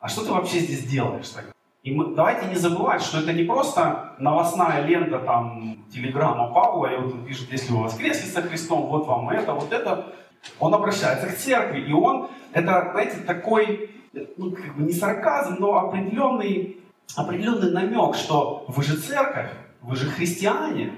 а 0.00 0.08
что 0.08 0.24
ты 0.24 0.32
вообще 0.32 0.58
здесь 0.60 0.84
делаешь 0.84 1.28
тогда? 1.28 1.52
И 1.82 1.92
мы, 1.92 2.14
давайте 2.14 2.48
не 2.48 2.56
забывать, 2.56 3.00
что 3.00 3.20
это 3.20 3.32
не 3.32 3.44
просто 3.44 4.16
новостная 4.18 4.84
лента, 4.84 5.20
там, 5.20 5.86
телеграмма 5.92 6.52
Павла, 6.52 6.86
и 6.86 6.96
вот 6.96 7.12
он 7.12 7.24
пишет, 7.24 7.52
если 7.52 7.72
вы 7.72 7.84
воскресли 7.84 8.28
со 8.28 8.42
Христом, 8.42 8.86
вот 8.86 9.06
вам 9.06 9.30
это, 9.30 9.52
вот 9.52 9.72
это. 9.72 10.12
Он 10.58 10.74
обращается 10.74 11.28
к 11.28 11.36
церкви, 11.36 11.80
и 11.80 11.92
он, 11.92 12.28
это, 12.52 12.90
знаете, 12.92 13.18
такой, 13.18 13.90
ну, 14.36 14.50
как 14.50 14.76
бы 14.76 14.82
не 14.82 14.92
сарказм, 14.92 15.56
но 15.60 15.78
определенный, 15.78 16.80
определенный 17.14 17.70
намек, 17.70 18.16
что 18.16 18.64
вы 18.66 18.82
же 18.82 18.96
церковь, 18.96 19.50
вы 19.80 19.94
же 19.94 20.10
христиане, 20.10 20.92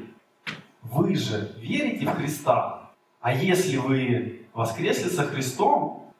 вы 0.83 1.15
же 1.15 1.53
верите 1.59 2.07
в 2.07 2.15
Христа, 2.15 2.78
а 3.21 3.33
если 3.35 3.77
вы 3.77 4.47
воскресли 4.55 5.09
со 5.09 5.25
Христом, 5.25 6.13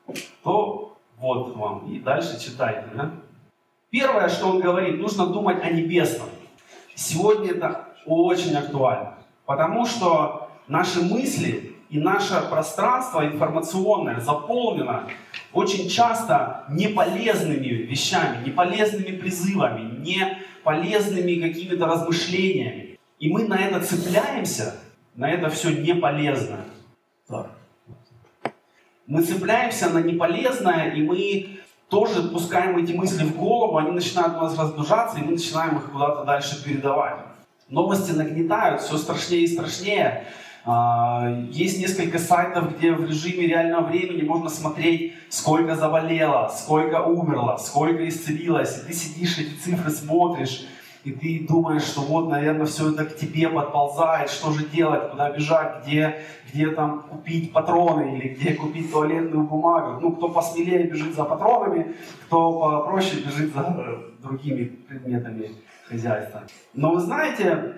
то 0.43 0.97
вот 1.19 1.57
вам. 1.57 1.93
И 1.93 1.99
дальше 1.99 2.41
читайте. 2.41 2.89
Да? 2.95 3.13
Первое, 3.91 4.29
что 4.29 4.49
он 4.49 4.61
говорит, 4.61 5.01
нужно 5.01 5.27
думать 5.27 5.63
о 5.63 5.71
небесном. 5.71 6.29
Сегодня 6.95 7.53
это 7.53 7.89
очень 8.07 8.55
актуально. 8.55 9.19
Потому 9.47 9.87
что 9.87 10.51
наши 10.67 11.01
мысли 11.01 11.77
и 11.89 11.99
наше 11.99 12.41
пространство 12.51 13.27
информационное 13.27 14.21
заполнено 14.21 15.09
очень 15.53 15.89
часто 15.89 16.65
неполезными 16.69 17.67
вещами, 17.67 18.45
неполезными 18.47 19.17
призывами, 19.17 19.99
неполезными 19.99 21.41
какими-то 21.41 21.87
размышлениями. 21.87 22.99
И 23.19 23.33
мы 23.33 23.49
на 23.49 23.59
это 23.59 23.81
цепляемся, 23.81 24.75
на 25.15 25.31
это 25.31 25.49
все 25.49 25.71
неполезное. 25.71 26.65
Мы 29.07 29.23
цепляемся 29.23 29.91
на 29.91 29.99
неполезное, 29.99 30.91
и 30.93 31.03
мы 31.03 31.59
тоже 31.89 32.23
пускаем 32.29 32.77
эти 32.77 32.93
мысли 32.93 33.25
в 33.25 33.37
голову, 33.37 33.79
они 33.79 33.91
начинают 33.93 34.37
у 34.37 34.41
нас 34.41 34.59
раздужаться, 34.59 35.19
и 35.19 35.23
мы 35.23 35.33
начинаем 35.33 35.79
их 35.79 35.91
куда-то 35.91 36.25
дальше 36.25 36.63
передавать. 36.63 37.21
Новости 37.69 38.13
нагнетают, 38.13 38.83
все 38.83 38.97
страшнее 38.97 39.45
и 39.45 39.47
страшнее. 39.47 40.27
А, 40.65 41.47
есть 41.51 41.81
несколько 41.81 42.19
сайтов, 42.19 42.77
где 42.77 42.93
в 42.93 43.09
режиме 43.09 43.47
реального 43.47 43.87
времени 43.87 44.23
можно 44.23 44.51
смотреть, 44.51 45.15
сколько 45.31 45.77
заболело, 45.77 46.53
сколько 46.55 47.03
умерло, 47.03 47.57
сколько 47.57 48.07
исцелилось. 48.07 48.79
И 48.79 48.87
ты 48.87 48.93
сидишь, 48.93 49.39
эти 49.39 49.55
цифры 49.55 49.91
смотришь, 49.91 50.67
и 51.05 51.13
ты 51.13 51.47
думаешь, 51.47 51.83
что 51.83 52.01
вот, 52.01 52.29
наверное, 52.29 52.67
все 52.67 52.93
это 52.93 53.05
к 53.05 53.17
тебе 53.17 53.49
подползает, 53.49 54.31
что 54.31 54.51
же 54.53 54.67
делать, 54.67 55.11
куда 55.11 55.31
бежать, 55.31 55.83
где, 55.83 56.23
где 56.53 56.71
там 56.71 57.03
купить 57.03 57.53
патроны 57.53 58.17
или 58.17 58.35
где 58.35 58.55
купить 58.55 58.91
туалетную 58.91 59.45
бумагу. 59.45 60.01
Ну, 60.01 60.13
кто 60.13 60.29
посмелее 60.29 60.85
бежит 60.85 61.15
за 61.15 61.25
патронами, 61.25 61.95
кто 62.27 62.61
попроще 62.61 63.23
бежит 63.23 63.55
за 63.55 63.61
э, 63.61 64.23
другими 64.23 64.65
предметами 64.65 65.53
хозяйства. 65.89 66.43
Но 66.75 66.93
вы 66.93 67.01
знаете, 67.01 67.75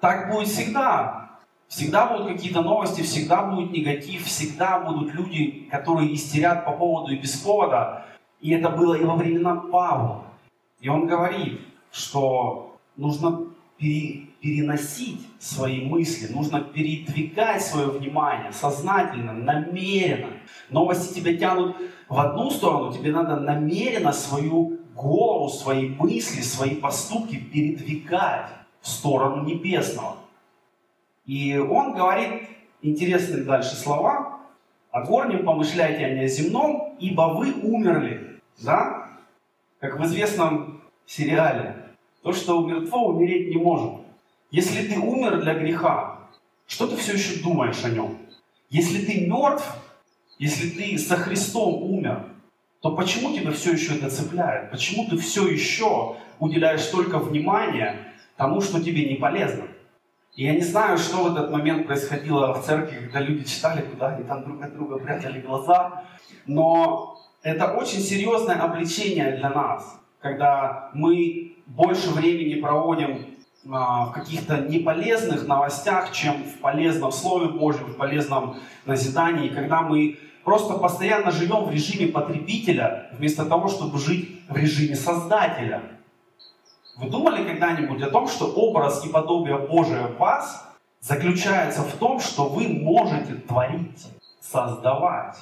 так 0.00 0.30
будет 0.32 0.48
всегда. 0.48 1.30
Всегда 1.68 2.06
будут 2.06 2.28
какие-то 2.28 2.60
новости, 2.60 3.00
всегда 3.00 3.44
будет 3.44 3.72
негатив, 3.72 4.24
всегда 4.26 4.80
будут 4.80 5.14
люди, 5.14 5.68
которые 5.70 6.14
истерят 6.14 6.64
по 6.66 6.72
поводу 6.72 7.12
и 7.12 7.18
без 7.18 7.34
повода. 7.36 8.04
И 8.40 8.50
это 8.50 8.68
было 8.68 8.94
и 8.94 9.04
во 9.04 9.14
времена 9.14 9.56
Павла. 9.56 10.24
И 10.80 10.88
он 10.88 11.06
говорит, 11.06 11.60
что 11.92 12.76
нужно 12.96 13.46
переносить 13.78 15.26
свои 15.38 15.84
мысли, 15.84 16.32
нужно 16.32 16.60
передвигать 16.60 17.62
свое 17.62 17.88
внимание 17.88 18.52
сознательно, 18.52 19.32
намеренно. 19.32 20.28
Новости 20.70 21.14
тебя 21.14 21.36
тянут 21.36 21.76
в 22.08 22.18
одну 22.18 22.50
сторону, 22.50 22.92
тебе 22.92 23.12
надо 23.12 23.36
намеренно 23.36 24.12
свою 24.12 24.78
голову, 24.94 25.48
свои 25.48 25.88
мысли, 25.88 26.42
свои 26.42 26.76
поступки 26.76 27.36
передвигать 27.36 28.50
в 28.80 28.88
сторону 28.88 29.44
небесного. 29.44 30.16
И 31.26 31.56
он 31.58 31.94
говорит 31.94 32.48
интересные 32.82 33.44
дальше 33.44 33.74
слова. 33.74 34.40
О 34.90 35.04
горнем 35.04 35.44
помышляйте, 35.44 36.04
а 36.04 36.14
не 36.14 36.24
о 36.24 36.28
земном, 36.28 36.96
ибо 36.98 37.34
вы 37.34 37.52
умерли. 37.62 38.40
Да? 38.62 39.08
Как 39.80 39.98
в 39.98 40.04
известном 40.04 40.82
сериале 41.06 41.71
то, 42.22 42.32
что 42.32 42.64
мертво, 42.66 43.08
умереть 43.08 43.54
не 43.54 43.56
может. 43.56 44.00
Если 44.50 44.86
ты 44.86 44.98
умер 44.98 45.40
для 45.40 45.54
греха, 45.54 46.18
что 46.66 46.86
ты 46.86 46.96
все 46.96 47.14
еще 47.14 47.42
думаешь 47.42 47.84
о 47.84 47.90
нем? 47.90 48.18
Если 48.70 49.04
ты 49.04 49.26
мертв, 49.26 49.64
если 50.38 50.70
ты 50.70 50.98
со 50.98 51.16
Христом 51.16 51.82
умер, 51.82 52.26
то 52.80 52.94
почему 52.94 53.34
тебя 53.34 53.52
все 53.52 53.72
еще 53.72 53.96
это 53.96 54.10
цепляет? 54.10 54.70
Почему 54.70 55.08
ты 55.08 55.16
все 55.16 55.46
еще 55.46 56.16
уделяешь 56.38 56.82
столько 56.82 57.18
внимания 57.18 58.12
тому, 58.36 58.60
что 58.60 58.82
тебе 58.82 59.08
не 59.08 59.16
полезно? 59.16 59.64
И 60.34 60.44
я 60.44 60.54
не 60.54 60.62
знаю, 60.62 60.98
что 60.98 61.24
в 61.24 61.36
этот 61.36 61.50
момент 61.50 61.86
происходило 61.86 62.54
в 62.54 62.64
церкви, 62.64 63.00
когда 63.00 63.20
люди 63.20 63.44
читали, 63.44 63.82
куда 63.82 64.14
они 64.14 64.24
там 64.24 64.42
друг 64.44 64.62
от 64.62 64.74
друга 64.74 64.98
прятали 64.98 65.40
глаза, 65.40 66.04
но 66.46 67.18
это 67.42 67.72
очень 67.74 68.00
серьезное 68.00 68.56
обличение 68.56 69.36
для 69.36 69.50
нас, 69.50 70.00
когда 70.20 70.90
мы 70.94 71.51
больше 71.66 72.10
времени 72.10 72.60
проводим 72.60 73.26
а, 73.70 74.06
в 74.06 74.12
каких-то 74.12 74.58
неполезных 74.58 75.46
новостях, 75.46 76.12
чем 76.12 76.42
в 76.44 76.58
полезном 76.58 77.12
Слове 77.12 77.48
Божьем, 77.48 77.86
в 77.86 77.96
полезном 77.96 78.56
назидании, 78.86 79.48
когда 79.48 79.82
мы 79.82 80.18
просто 80.44 80.74
постоянно 80.74 81.30
живем 81.30 81.64
в 81.64 81.70
режиме 81.70 82.08
потребителя, 82.08 83.10
вместо 83.12 83.44
того, 83.46 83.68
чтобы 83.68 83.98
жить 83.98 84.42
в 84.48 84.56
режиме 84.56 84.96
создателя. 84.96 85.82
Вы 86.96 87.08
думали 87.08 87.44
когда-нибудь 87.44 88.02
о 88.02 88.10
том, 88.10 88.28
что 88.28 88.46
образ 88.46 89.04
и 89.06 89.08
подобие 89.08 89.58
Божие 89.58 90.08
в 90.08 90.18
вас 90.18 90.68
заключается 91.00 91.82
в 91.82 91.92
том, 91.92 92.20
что 92.20 92.48
вы 92.48 92.68
можете 92.68 93.34
творить, 93.34 94.06
создавать? 94.40 95.38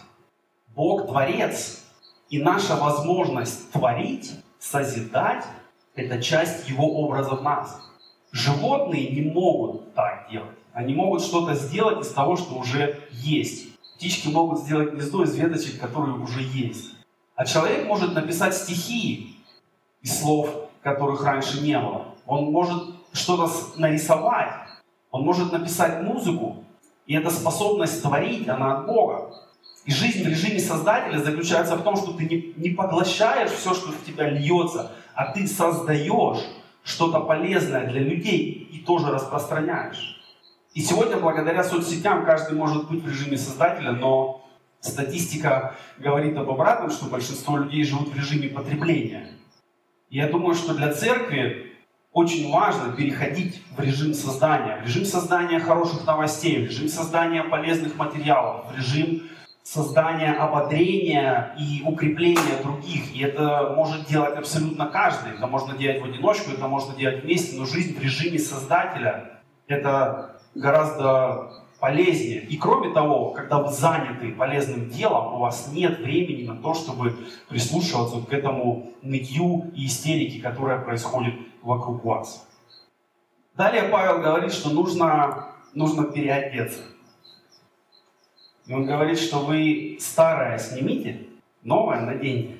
Бог 0.68 1.08
Творец, 1.08 1.84
и 2.28 2.40
наша 2.40 2.76
возможность 2.76 3.72
творить, 3.72 4.32
созидать, 4.58 5.44
это 5.94 6.22
часть 6.22 6.68
Его 6.68 6.86
образа 7.02 7.34
в 7.36 7.42
нас. 7.42 7.80
Животные 8.32 9.10
не 9.10 9.30
могут 9.30 9.94
так 9.94 10.28
делать. 10.30 10.56
Они 10.72 10.94
могут 10.94 11.22
что-то 11.22 11.54
сделать 11.54 12.06
из 12.06 12.12
того, 12.12 12.36
что 12.36 12.54
уже 12.54 13.00
есть. 13.10 13.68
Птички 13.96 14.28
могут 14.28 14.60
сделать 14.60 14.92
гнездо 14.92 15.24
из 15.24 15.34
веточек, 15.36 15.80
которые 15.80 16.14
уже 16.14 16.40
есть. 16.42 16.94
А 17.34 17.44
человек 17.44 17.86
может 17.86 18.14
написать 18.14 18.54
стихи 18.54 19.36
из 20.00 20.20
слов, 20.20 20.70
которых 20.82 21.24
раньше 21.24 21.60
не 21.60 21.78
было. 21.78 22.14
Он 22.26 22.52
может 22.52 22.82
что-то 23.12 23.50
нарисовать. 23.76 24.52
Он 25.10 25.22
может 25.24 25.52
написать 25.52 26.02
музыку. 26.02 26.64
И 27.06 27.14
эта 27.14 27.30
способность 27.30 28.02
творить, 28.02 28.48
она 28.48 28.78
от 28.78 28.86
Бога. 28.86 29.34
И 29.84 29.92
жизнь 29.92 30.22
в 30.22 30.28
режиме 30.28 30.60
Создателя 30.60 31.18
заключается 31.18 31.74
в 31.74 31.82
том, 31.82 31.96
что 31.96 32.12
ты 32.12 32.24
не, 32.24 32.52
не 32.56 32.70
поглощаешь 32.70 33.50
все, 33.50 33.74
что 33.74 33.90
в 33.90 34.04
тебя 34.04 34.30
льется, 34.30 34.92
а 35.20 35.32
ты 35.32 35.46
создаешь 35.46 36.46
что-то 36.82 37.20
полезное 37.20 37.86
для 37.86 38.00
людей 38.00 38.66
и 38.72 38.78
тоже 38.78 39.10
распространяешь. 39.10 40.18
И 40.72 40.80
сегодня, 40.80 41.18
благодаря 41.18 41.62
соцсетям, 41.62 42.24
каждый 42.24 42.56
может 42.56 42.88
быть 42.88 43.02
в 43.02 43.06
режиме 43.06 43.36
Создателя, 43.36 43.92
но 43.92 44.48
статистика 44.80 45.74
говорит 45.98 46.38
об 46.38 46.48
обратном, 46.48 46.90
что 46.90 47.04
большинство 47.04 47.58
людей 47.58 47.84
живут 47.84 48.08
в 48.08 48.16
режиме 48.16 48.48
потребления. 48.48 49.32
Я 50.08 50.26
думаю, 50.28 50.54
что 50.54 50.72
для 50.72 50.90
церкви 50.90 51.74
очень 52.12 52.50
важно 52.50 52.90
переходить 52.92 53.62
в 53.76 53.80
режим 53.80 54.14
создания, 54.14 54.80
в 54.80 54.86
режим 54.86 55.04
создания 55.04 55.60
хороших 55.60 56.06
новостей, 56.06 56.64
в 56.64 56.70
режим 56.70 56.88
создания 56.88 57.44
полезных 57.44 57.94
материалов, 57.96 58.72
в 58.72 58.74
режим 58.74 59.28
создания 59.62 60.32
ободрения 60.32 61.54
и 61.58 61.82
укрепления 61.84 62.62
других. 62.62 63.14
И 63.14 63.22
это 63.22 63.74
может 63.76 64.06
делать 64.06 64.36
абсолютно 64.36 64.86
каждый. 64.86 65.32
Это 65.32 65.46
можно 65.46 65.76
делать 65.76 66.02
в 66.02 66.04
одиночку, 66.04 66.50
это 66.50 66.66
можно 66.66 66.94
делать 66.94 67.22
вместе, 67.22 67.58
но 67.58 67.66
жизнь 67.66 67.98
в 67.98 68.02
режиме 68.02 68.38
создателя– 68.38 69.40
это 69.66 70.40
гораздо 70.54 71.52
полезнее. 71.80 72.42
И 72.42 72.56
кроме 72.56 72.92
того, 72.92 73.30
когда 73.30 73.58
вы 73.58 73.72
заняты 73.72 74.32
полезным 74.32 74.90
делом, 74.90 75.34
у 75.34 75.38
вас 75.38 75.70
нет 75.72 75.98
времени 76.00 76.46
на 76.46 76.56
то, 76.56 76.74
чтобы 76.74 77.16
прислушиваться 77.48 78.20
к 78.20 78.32
этому 78.32 78.92
нытью 79.02 79.70
и 79.74 79.86
истерике, 79.86 80.40
которая 80.40 80.78
происходит 80.78 81.34
вокруг 81.62 82.04
вас. 82.04 82.46
Далее 83.56 83.84
Павел 83.84 84.20
говорит, 84.20 84.52
что 84.52 84.70
нужно, 84.70 85.48
нужно 85.74 86.04
переодеться. 86.04 86.80
И 88.70 88.72
он 88.72 88.86
говорит, 88.86 89.18
что 89.18 89.40
вы 89.40 89.96
старое 89.98 90.56
снимите, 90.56 91.26
новое 91.64 92.02
наденьте. 92.02 92.54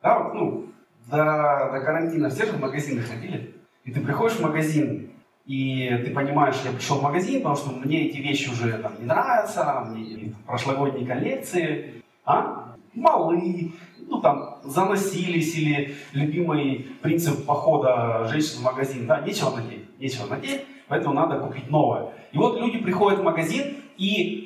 Да, 0.00 0.20
вот, 0.20 0.34
ну, 0.34 0.66
до, 1.10 1.70
до 1.72 1.80
карантина 1.80 2.30
все 2.30 2.46
же 2.46 2.52
в 2.52 2.60
магазины 2.60 3.02
ходили. 3.02 3.52
И 3.82 3.90
ты 3.90 4.00
приходишь 4.00 4.36
в 4.36 4.42
магазин, 4.42 5.10
и 5.44 5.88
ты 6.04 6.12
понимаешь, 6.12 6.54
я 6.64 6.70
пришел 6.70 6.98
в 6.98 7.02
магазин, 7.02 7.40
потому 7.40 7.56
что 7.56 7.70
мне 7.72 8.06
эти 8.06 8.18
вещи 8.18 8.48
уже 8.48 8.78
там 8.78 8.92
не 9.00 9.06
нравятся, 9.06 9.84
мне 9.88 10.32
прошлогодние 10.46 11.04
коллекции, 11.04 12.00
а? 12.24 12.76
малы, 12.94 13.72
ну 14.06 14.20
там 14.20 14.58
заносились, 14.62 15.56
или 15.56 15.96
любимый 16.12 16.86
принцип 17.02 17.44
похода 17.44 18.28
женщин 18.30 18.60
в 18.60 18.62
магазин, 18.62 19.08
да, 19.08 19.20
нечего 19.20 19.56
надеть, 19.56 19.98
нечего 19.98 20.28
надеть, 20.28 20.64
поэтому 20.86 21.14
надо 21.14 21.40
купить 21.40 21.68
новое. 21.68 22.12
И 22.30 22.38
вот 22.38 22.60
люди 22.60 22.78
приходят 22.78 23.18
в 23.18 23.24
магазин, 23.24 23.78
и 23.96 24.45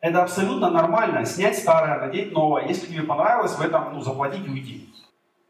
это 0.00 0.22
абсолютно 0.22 0.70
нормально, 0.70 1.24
снять 1.24 1.58
старое, 1.58 1.98
надеть 1.98 2.32
новое. 2.32 2.68
Если 2.68 2.86
тебе 2.86 3.02
понравилось, 3.02 3.54
в 3.54 3.60
этом 3.60 3.94
ну, 3.94 4.00
заплатить 4.00 4.46
и 4.46 4.50
уйти. 4.50 4.88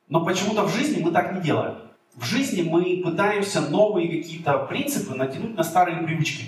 Но 0.08 0.24
почему-то 0.24 0.62
в 0.62 0.74
жизни 0.74 1.02
мы 1.02 1.10
так 1.10 1.32
не 1.32 1.40
делаем. 1.40 1.76
В 2.14 2.24
жизни 2.24 2.62
мы 2.62 3.02
пытаемся 3.04 3.60
новые 3.60 4.08
какие-то 4.08 4.58
принципы 4.60 5.14
натянуть 5.14 5.56
на 5.56 5.64
старые 5.64 5.98
привычки. 5.98 6.46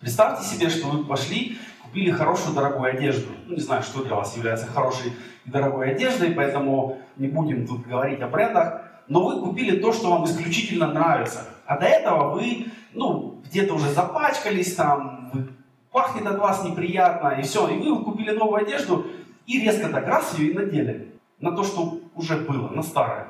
Представьте 0.00 0.46
себе, 0.46 0.70
что 0.70 0.88
вы 0.88 1.04
пошли, 1.04 1.58
купили 1.82 2.10
хорошую 2.10 2.54
дорогую 2.54 2.90
одежду. 2.90 3.28
Ну, 3.46 3.54
не 3.54 3.60
знаю, 3.60 3.82
что 3.82 4.04
для 4.04 4.14
вас 4.14 4.36
является 4.36 4.66
хорошей 4.66 5.12
и 5.44 5.50
дорогой 5.50 5.90
одеждой, 5.90 6.30
поэтому 6.30 6.98
не 7.16 7.28
будем 7.28 7.66
тут 7.66 7.86
говорить 7.86 8.20
о 8.22 8.28
брендах. 8.28 8.82
Но 9.08 9.24
вы 9.26 9.40
купили 9.42 9.78
то, 9.80 9.92
что 9.92 10.10
вам 10.10 10.24
исключительно 10.24 10.86
нравится. 10.86 11.48
А 11.66 11.78
до 11.78 11.84
этого 11.84 12.32
вы, 12.32 12.66
ну, 12.94 13.42
где-то 13.44 13.74
уже 13.74 13.90
запачкались, 13.90 14.74
там, 14.76 15.30
вы 15.34 15.48
пахнет 15.90 16.26
от 16.26 16.38
вас 16.38 16.64
неприятно, 16.64 17.28
и 17.38 17.42
все. 17.42 17.68
И 17.68 17.78
вы 17.78 18.04
купили 18.04 18.30
новую 18.30 18.62
одежду 18.62 19.06
и 19.46 19.60
резко 19.60 19.88
так 19.88 20.06
раз 20.06 20.38
ее 20.38 20.52
и 20.52 20.54
надели 20.54 21.12
на 21.40 21.52
то, 21.52 21.64
что 21.64 22.00
уже 22.14 22.36
было, 22.36 22.68
на 22.68 22.82
старое. 22.82 23.28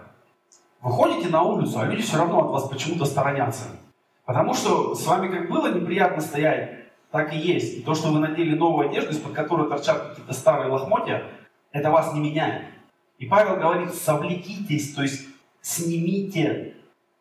Выходите 0.81 1.29
на 1.29 1.43
улицу, 1.43 1.79
а 1.79 1.87
люди 1.87 2.03
все 2.03 2.19
равно 2.19 2.41
от 2.41 2.51
вас 2.51 2.69
почему-то 2.69 3.05
сторонятся. 3.05 3.65
Потому 4.25 4.55
что 4.55 4.95
с 4.95 5.07
вами 5.07 5.29
как 5.29 5.49
было 5.51 5.73
неприятно 5.73 6.21
стоять, 6.21 6.89
так 7.11 7.33
и 7.33 7.39
есть. 7.39 7.79
И 7.79 7.83
то, 7.83 7.95
что 7.95 8.13
вы 8.13 8.21
надели 8.21 8.55
новую 8.55 8.89
одежду, 8.89 9.13
из-под 9.13 9.33
которой 9.33 9.69
торчат 9.69 10.11
какие-то 10.11 10.33
старые 10.33 10.71
лохмотья, 10.71 11.25
это 11.73 11.91
вас 11.91 12.15
не 12.15 12.21
меняет. 12.21 12.65
И 13.19 13.27
Павел 13.27 13.57
говорит, 13.57 13.95
совлекитесь, 13.95 14.95
то 14.95 15.03
есть 15.03 15.29
снимите 15.61 16.75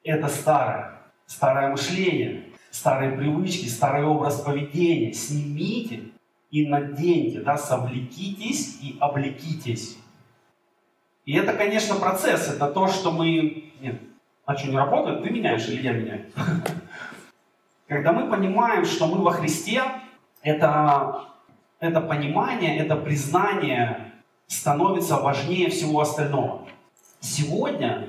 это 0.04 0.28
старое, 0.28 1.02
старое 1.26 1.70
мышление, 1.72 2.46
старые 2.80 3.12
привычки, 3.18 3.68
старый 3.68 4.06
образ 4.06 4.40
поведения. 4.40 5.12
Снимите 5.12 6.04
и 6.50 6.66
наденьте, 6.66 7.42
да, 7.42 7.58
совлекитесь 7.58 8.80
и 8.82 8.96
облекитесь. 9.02 9.98
И 11.26 11.34
это, 11.34 11.54
конечно, 11.54 11.96
процесс, 11.96 12.48
это 12.48 12.72
то, 12.72 12.88
что 12.88 13.12
мы... 13.12 13.66
Нет, 13.82 14.00
а 14.46 14.56
что, 14.56 14.70
не 14.70 14.78
работает? 14.78 15.24
Ты 15.24 15.30
меняешь 15.30 15.68
или 15.68 15.82
я 15.82 15.92
меняю? 15.92 16.26
Когда 17.88 18.14
мы 18.14 18.30
понимаем, 18.32 18.86
что 18.86 19.08
мы 19.08 19.22
во 19.22 19.32
Христе, 19.32 19.84
это, 20.42 21.26
это 21.82 22.00
понимание, 22.00 22.78
это 22.78 22.96
признание 22.96 24.14
становится 24.48 25.18
важнее 25.18 25.70
всего 25.70 26.00
остального. 26.00 26.66
Сегодня 27.20 28.08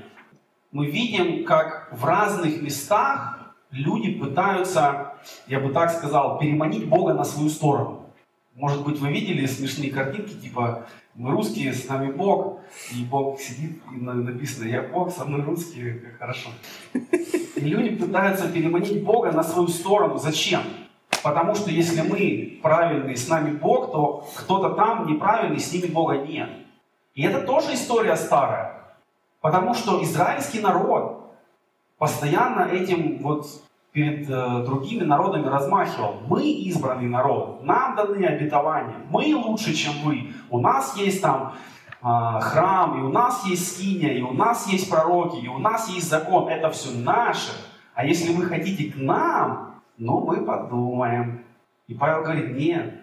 мы 0.70 0.86
видим, 0.86 1.44
как 1.44 1.88
в 1.90 2.04
разных 2.04 2.62
местах 2.62 3.39
люди 3.70 4.14
пытаются, 4.14 5.14
я 5.46 5.60
бы 5.60 5.72
так 5.72 5.90
сказал, 5.90 6.38
переманить 6.38 6.88
Бога 6.88 7.14
на 7.14 7.24
свою 7.24 7.48
сторону. 7.48 8.06
Может 8.54 8.84
быть, 8.84 8.98
вы 8.98 9.12
видели 9.12 9.46
смешные 9.46 9.90
картинки, 9.90 10.34
типа 10.34 10.86
мы 11.14 11.32
русские, 11.32 11.72
с 11.72 11.88
нами 11.88 12.12
Бог, 12.12 12.60
и 12.92 13.04
Бог 13.04 13.40
сидит, 13.40 13.82
и 13.94 14.00
написано, 14.00 14.68
я 14.68 14.82
Бог, 14.82 15.12
со 15.12 15.24
мной 15.24 15.42
русские, 15.42 15.94
как 15.94 16.18
хорошо. 16.18 16.50
И 16.92 17.60
люди 17.60 17.96
пытаются 17.96 18.48
переманить 18.48 19.04
Бога 19.04 19.32
на 19.32 19.42
свою 19.42 19.68
сторону. 19.68 20.18
Зачем? 20.18 20.62
Потому 21.22 21.54
что 21.54 21.70
если 21.70 22.00
мы 22.00 22.58
правильные, 22.62 23.16
с 23.16 23.28
нами 23.28 23.50
Бог, 23.50 23.92
то 23.92 24.28
кто-то 24.36 24.70
там 24.70 25.06
неправильный, 25.06 25.58
с 25.58 25.72
ними 25.72 25.86
Бога 25.86 26.18
нет. 26.18 26.48
И 27.14 27.22
это 27.22 27.42
тоже 27.42 27.74
история 27.74 28.16
старая. 28.16 28.80
Потому 29.40 29.74
что 29.74 30.02
израильский 30.02 30.60
народ, 30.60 31.29
постоянно 32.00 32.62
этим 32.62 33.18
вот 33.18 33.46
перед 33.92 34.28
э, 34.28 34.64
другими 34.64 35.04
народами 35.04 35.46
размахивал. 35.46 36.22
Мы 36.26 36.50
избранный 36.50 37.08
народ, 37.08 37.62
нам 37.62 37.94
даны 37.94 38.24
обетования, 38.24 38.96
мы 39.10 39.34
лучше, 39.36 39.74
чем 39.74 39.92
вы. 40.02 40.32
У 40.48 40.58
нас 40.60 40.96
есть 40.96 41.20
там 41.20 41.52
э, 42.02 42.40
храм, 42.40 42.98
и 42.98 43.02
у 43.02 43.10
нас 43.10 43.44
есть 43.44 43.76
скиния, 43.76 44.14
и 44.14 44.22
у 44.22 44.32
нас 44.32 44.66
есть 44.68 44.88
пророки, 44.88 45.44
и 45.44 45.48
у 45.48 45.58
нас 45.58 45.90
есть 45.90 46.08
закон. 46.08 46.48
Это 46.48 46.70
все 46.70 46.90
наше. 46.96 47.52
А 47.94 48.06
если 48.06 48.32
вы 48.32 48.46
хотите 48.46 48.90
к 48.90 48.96
нам, 48.96 49.82
ну 49.98 50.24
мы 50.24 50.42
подумаем. 50.42 51.44
И 51.86 51.92
Павел 51.92 52.22
говорит, 52.22 52.56
нет, 52.56 52.94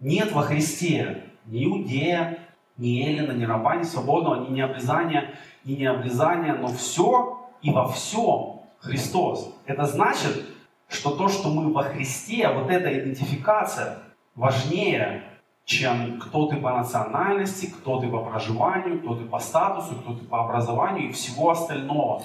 нет 0.00 0.32
во 0.32 0.42
Христе 0.42 1.30
ни 1.46 1.64
иудея, 1.64 2.40
ни 2.76 3.06
эллина, 3.06 3.32
ни 3.32 3.44
раба, 3.44 3.76
ни 3.76 3.84
свободного, 3.84 4.46
ни 4.46 4.52
необрезания, 4.52 5.34
ни 5.64 5.76
необрезания, 5.76 6.54
но 6.54 6.68
все 6.68 7.43
и 7.64 7.70
во 7.70 7.88
всем 7.88 8.60
Христос. 8.78 9.52
Это 9.64 9.86
значит, 9.86 10.44
что 10.86 11.16
то, 11.16 11.28
что 11.28 11.48
мы 11.48 11.72
во 11.72 11.82
Христе, 11.82 12.48
вот 12.50 12.70
эта 12.70 12.96
идентификация 12.96 13.98
важнее 14.36 15.24
чем 15.64 16.20
кто 16.20 16.46
ты 16.46 16.56
по 16.56 16.76
национальности, 16.76 17.66
кто 17.66 17.98
ты 17.98 18.08
по 18.08 18.22
проживанию, 18.22 19.00
кто 19.00 19.16
ты 19.16 19.24
по 19.24 19.38
статусу, 19.38 19.96
кто 19.96 20.14
ты 20.14 20.24
по 20.26 20.44
образованию 20.44 21.08
и 21.08 21.12
всего 21.12 21.50
остального. 21.50 22.22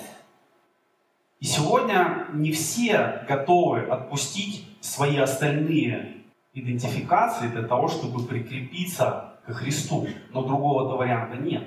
И 1.39 1.45
сегодня 1.45 2.28
не 2.34 2.52
все 2.52 3.23
готовы 3.30 3.84
отпустить 3.84 4.67
свои 4.82 5.15
остальные 5.15 6.17
идентификации 6.54 7.47
для 7.47 7.63
того, 7.63 7.88
чтобы 7.88 8.28
прикрепиться 8.28 9.36
к 9.47 9.54
Христу. 9.54 10.06
Но 10.34 10.43
другого 10.43 10.97
варианта 10.97 11.38
нет. 11.38 11.63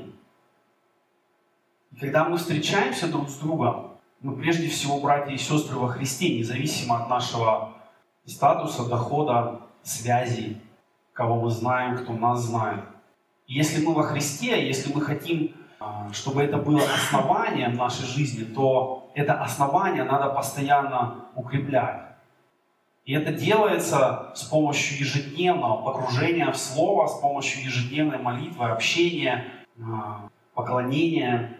И 1.92 1.96
когда 1.96 2.24
мы 2.24 2.36
встречаемся 2.36 3.08
друг 3.08 3.28
с 3.28 3.36
другом, 3.36 3.98
мы 4.20 4.36
прежде 4.36 4.68
всего 4.68 5.00
братья 5.00 5.32
и 5.32 5.36
сестры 5.36 5.76
во 5.78 5.88
Христе, 5.88 6.38
независимо 6.38 7.02
от 7.02 7.08
нашего 7.08 7.74
статуса, 8.24 8.88
дохода, 8.88 9.60
связей, 9.82 10.60
кого 11.12 11.40
мы 11.40 11.50
знаем, 11.50 11.98
кто 11.98 12.12
нас 12.12 12.40
знает. 12.42 12.84
Если 13.46 13.84
мы 13.84 13.94
во 13.94 14.04
Христе, 14.04 14.66
если 14.66 14.92
мы 14.92 15.00
хотим, 15.02 15.54
а, 15.80 16.08
чтобы 16.12 16.42
это 16.42 16.56
было 16.56 16.80
основанием 16.82 17.74
нашей 17.74 18.06
жизни, 18.06 18.44
то 18.44 19.10
это 19.14 19.42
основание 19.42 20.04
надо 20.04 20.30
постоянно 20.30 21.26
укреплять. 21.34 22.02
И 23.04 23.14
это 23.14 23.32
делается 23.32 24.32
с 24.34 24.44
помощью 24.44 25.00
ежедневного 25.00 25.82
погружения 25.82 26.50
в 26.52 26.56
Слово, 26.56 27.08
с 27.08 27.18
помощью 27.18 27.64
ежедневной 27.64 28.18
молитвы, 28.18 28.70
общения, 28.70 29.44
а, 29.78 30.28
поклонения. 30.54 31.58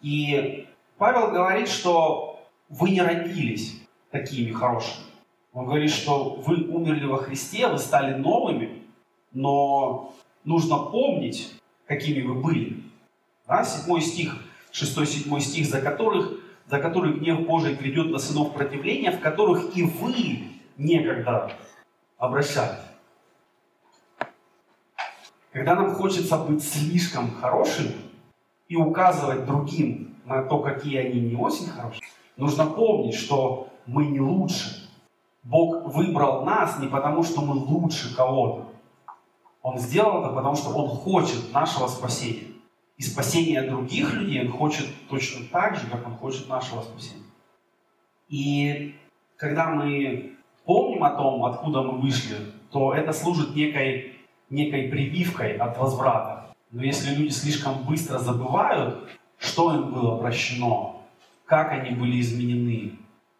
И 0.00 0.66
Павел 0.96 1.30
говорит, 1.30 1.68
что 1.68 2.40
вы 2.68 2.90
не 2.90 3.02
родились 3.02 3.80
такими 4.10 4.52
хорошими. 4.52 5.06
Он 5.52 5.66
говорит, 5.66 5.90
что 5.90 6.34
вы 6.46 6.64
умерли 6.68 7.06
во 7.06 7.18
Христе, 7.18 7.66
вы 7.66 7.78
стали 7.78 8.14
новыми, 8.14 8.84
но 9.32 10.14
нужно 10.44 10.78
помнить, 10.78 11.52
какими 11.86 12.22
вы 12.22 12.34
были. 12.34 12.82
Да? 13.46 13.64
7 13.64 14.00
стих, 14.00 14.36
6-7 14.72 15.40
стих, 15.40 15.66
за 15.66 15.80
которых 15.80 16.38
за 16.68 16.78
который 16.78 17.14
гнев 17.14 17.46
Божий 17.46 17.76
придет 17.76 18.10
на 18.10 18.18
сынов 18.18 18.52
противления, 18.52 19.10
в 19.10 19.20
которых 19.20 19.76
и 19.76 19.82
вы 19.84 20.48
некогда 20.76 21.50
обращались. 22.18 22.78
Когда 25.52 25.74
нам 25.74 25.94
хочется 25.94 26.36
быть 26.36 26.62
слишком 26.62 27.34
хорошими 27.34 27.94
и 28.68 28.76
указывать 28.76 29.46
другим 29.46 30.16
на 30.24 30.42
то, 30.42 30.60
какие 30.60 30.98
они 30.98 31.20
не 31.20 31.36
очень 31.36 31.66
хорошие, 31.66 32.06
нужно 32.36 32.66
помнить, 32.66 33.14
что 33.14 33.68
мы 33.86 34.06
не 34.06 34.20
лучше. 34.20 34.88
Бог 35.42 35.94
выбрал 35.94 36.44
нас 36.44 36.78
не 36.78 36.88
потому, 36.88 37.22
что 37.22 37.40
мы 37.40 37.54
лучше 37.54 38.14
кого-то. 38.14 38.66
Он 39.62 39.78
сделал 39.78 40.22
это 40.22 40.34
потому, 40.34 40.54
что 40.54 40.70
Он 40.70 40.88
хочет 40.88 41.52
нашего 41.52 41.88
спасения 41.88 42.48
и 42.96 43.02
спасения 43.02 43.62
других 43.62 44.14
людей 44.14 44.42
Он 44.42 44.52
хочет 44.52 44.86
точно 45.08 45.46
так 45.50 45.76
же, 45.76 45.86
как 45.88 46.06
Он 46.06 46.14
хочет 46.16 46.48
нашего 46.48 46.82
спасения. 46.82 47.24
И 48.28 48.94
когда 49.36 49.70
мы 49.70 50.36
помним 50.66 51.04
о 51.04 51.10
том, 51.10 51.44
откуда 51.44 51.82
мы 51.82 51.98
вышли, 51.98 52.36
то 52.70 52.92
это 52.92 53.12
служит 53.12 53.56
некой, 53.56 54.18
некой 54.50 54.88
прививкой 54.88 55.56
от 55.56 55.78
возврата. 55.78 56.47
Но 56.70 56.82
если 56.82 57.14
люди 57.14 57.30
слишком 57.30 57.84
быстро 57.84 58.18
забывают, 58.18 59.08
что 59.38 59.74
им 59.74 59.92
было 59.92 60.18
прощено, 60.18 60.96
как 61.46 61.72
они 61.72 61.90
были 61.90 62.20
изменены, 62.20 62.98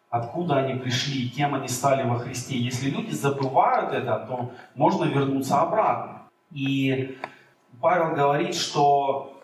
откуда 0.09 0.57
они 0.57 0.79
пришли, 0.79 1.29
кем 1.29 1.53
они 1.53 1.67
стали 1.67 2.07
во 2.07 2.17
Христе. 2.17 2.57
Если 2.57 2.89
люди 2.89 3.11
забывают 3.11 3.93
это, 3.93 4.25
то 4.27 4.51
можно 4.75 5.05
вернуться 5.05 5.61
обратно. 5.61 6.23
И 6.51 7.17
Павел 7.79 8.15
говорит, 8.15 8.55
что 8.55 9.35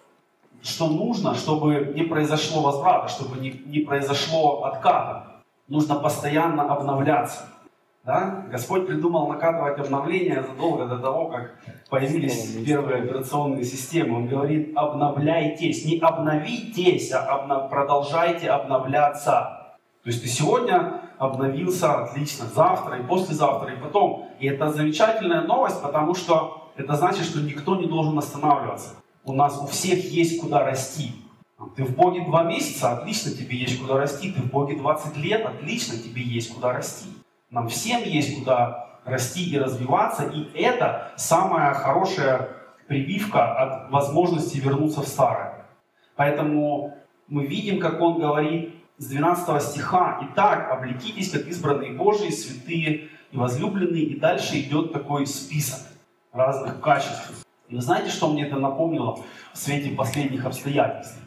что 0.64 0.88
нужно, 0.88 1.36
чтобы 1.36 1.94
не 1.96 2.02
произошло 2.04 2.64
возврата, 2.64 3.08
чтобы 3.08 3.40
не, 3.40 3.52
не 3.66 3.82
произошло 3.82 4.64
отката. 4.64 5.44
Нужно 5.68 5.96
постоянно 5.96 6.64
обновляться. 6.74 7.48
Да? 8.06 8.46
Господь 8.52 8.86
придумал 8.86 9.28
накатывать 9.28 9.80
обновления 9.80 10.44
задолго 10.44 10.86
до 10.86 11.00
того, 11.00 11.30
как 11.30 11.56
появились 11.90 12.56
первые 12.66 13.04
операционные 13.04 13.64
системы. 13.64 14.18
Он 14.18 14.28
говорит, 14.28 14.72
обновляйтесь. 14.76 15.86
Не 15.86 16.00
обновитесь, 16.00 17.12
а 17.12 17.26
обнов... 17.26 17.70
продолжайте 17.70 18.50
обновляться. 18.50 19.78
То 20.04 20.10
есть 20.10 20.22
ты 20.22 20.28
сегодня 20.28 21.02
обновился 21.18 22.04
отлично, 22.04 22.46
завтра 22.46 23.00
и 23.00 23.04
послезавтра 23.04 23.74
и 23.74 23.78
потом. 23.78 24.30
И 24.40 24.48
это 24.48 24.70
замечательная 24.70 25.42
новость, 25.42 25.82
потому 25.82 26.14
что 26.14 26.72
это 26.78 26.94
значит, 26.96 27.26
что 27.26 27.42
никто 27.42 27.76
не 27.76 27.88
должен 27.88 28.18
останавливаться 28.18 28.96
у 29.26 29.34
нас 29.34 29.60
у 29.62 29.66
всех 29.66 30.06
есть 30.12 30.40
куда 30.40 30.64
расти. 30.64 31.12
Ты 31.76 31.84
в 31.84 31.96
Боге 31.96 32.24
два 32.26 32.44
месяца, 32.44 32.92
отлично 32.92 33.32
тебе 33.32 33.58
есть 33.58 33.80
куда 33.80 33.98
расти. 33.98 34.32
Ты 34.32 34.42
в 34.42 34.52
Боге 34.52 34.78
20 34.78 35.18
лет, 35.18 35.46
отлично 35.46 35.98
тебе 35.98 36.22
есть 36.22 36.54
куда 36.54 36.74
расти. 36.74 37.10
Нам 37.56 37.70
всем 37.70 38.04
есть 38.04 38.38
куда 38.38 39.00
расти 39.06 39.50
и 39.50 39.58
развиваться, 39.58 40.26
и 40.26 40.52
это 40.60 41.14
самая 41.16 41.74
хорошая 41.74 42.50
прививка 42.86 43.56
от 43.56 43.92
возможности 43.92 44.58
вернуться 44.58 45.02
в 45.02 45.08
старое. 45.08 45.66
Поэтому 46.18 46.98
мы 47.30 47.46
видим, 47.46 47.80
как 47.80 48.02
он 48.02 48.20
говорит 48.20 48.76
с 48.98 49.06
12 49.06 49.64
стиха, 49.64 50.20
«Итак, 50.22 50.70
облекитесь, 50.70 51.32
как 51.32 51.48
избранные 51.48 51.94
Божии, 51.94 52.30
святые 52.30 53.08
и 53.32 53.38
возлюбленные». 53.38 54.04
И 54.04 54.20
дальше 54.20 54.60
идет 54.60 54.92
такой 54.92 55.26
список 55.26 55.80
разных 56.34 56.82
качеств. 56.82 57.46
И 57.70 57.76
вы 57.76 57.82
знаете, 57.82 58.10
что 58.10 58.30
мне 58.30 58.48
это 58.48 58.58
напомнило 58.58 59.20
в 59.54 59.58
свете 59.58 59.96
последних 59.96 60.46
обстоятельств? 60.46 61.18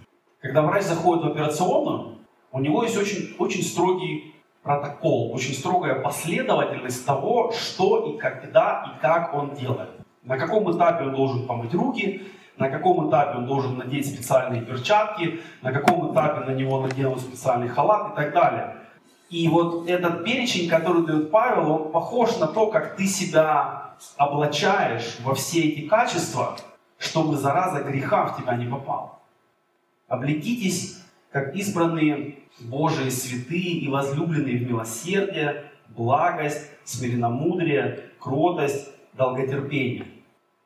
Когда 0.42 0.60
врач 0.60 0.84
заходит 0.84 1.24
в 1.24 1.28
операционную, 1.28 2.18
у 2.52 2.60
него 2.60 2.82
есть 2.82 2.98
очень, 2.98 3.34
очень 3.38 3.62
строгий 3.62 4.34
протокол, 4.68 5.32
очень 5.32 5.54
строгая 5.54 5.94
последовательность 5.94 7.06
того, 7.06 7.52
что 7.52 8.12
и 8.12 8.18
когда 8.18 8.84
и 8.86 9.00
как 9.00 9.32
он 9.32 9.54
делает. 9.54 9.88
На 10.24 10.36
каком 10.36 10.70
этапе 10.76 11.04
он 11.04 11.14
должен 11.14 11.46
помыть 11.46 11.72
руки, 11.72 12.30
на 12.58 12.68
каком 12.68 13.08
этапе 13.08 13.38
он 13.38 13.46
должен 13.46 13.78
надеть 13.78 14.14
специальные 14.14 14.60
перчатки, 14.60 15.40
на 15.62 15.72
каком 15.72 16.12
этапе 16.12 16.44
на 16.44 16.54
него 16.54 16.82
наденут 16.82 17.20
специальный 17.20 17.68
халат 17.68 18.12
и 18.12 18.16
так 18.16 18.34
далее. 18.34 18.76
И 19.30 19.48
вот 19.48 19.88
этот 19.88 20.22
перечень, 20.24 20.68
который 20.68 21.06
дает 21.06 21.30
Павел, 21.30 21.72
он 21.72 21.90
похож 21.90 22.36
на 22.36 22.46
то, 22.46 22.66
как 22.66 22.94
ты 22.96 23.06
себя 23.06 23.92
облачаешь 24.18 25.16
во 25.24 25.34
все 25.34 25.60
эти 25.62 25.88
качества, 25.88 26.58
чтобы 26.98 27.38
зараза 27.38 27.82
греха 27.84 28.26
в 28.26 28.36
тебя 28.36 28.54
не 28.54 28.66
попала. 28.66 29.18
Облекитесь, 30.08 31.02
как 31.30 31.54
избранные 31.54 32.38
Божии 32.60 33.08
святые 33.08 33.78
и 33.78 33.88
возлюбленные 33.88 34.58
в 34.58 34.68
милосердие, 34.68 35.70
благость, 35.88 36.70
смиренномудрие, 36.84 38.10
кротость, 38.18 38.88
долготерпение. 39.12 40.06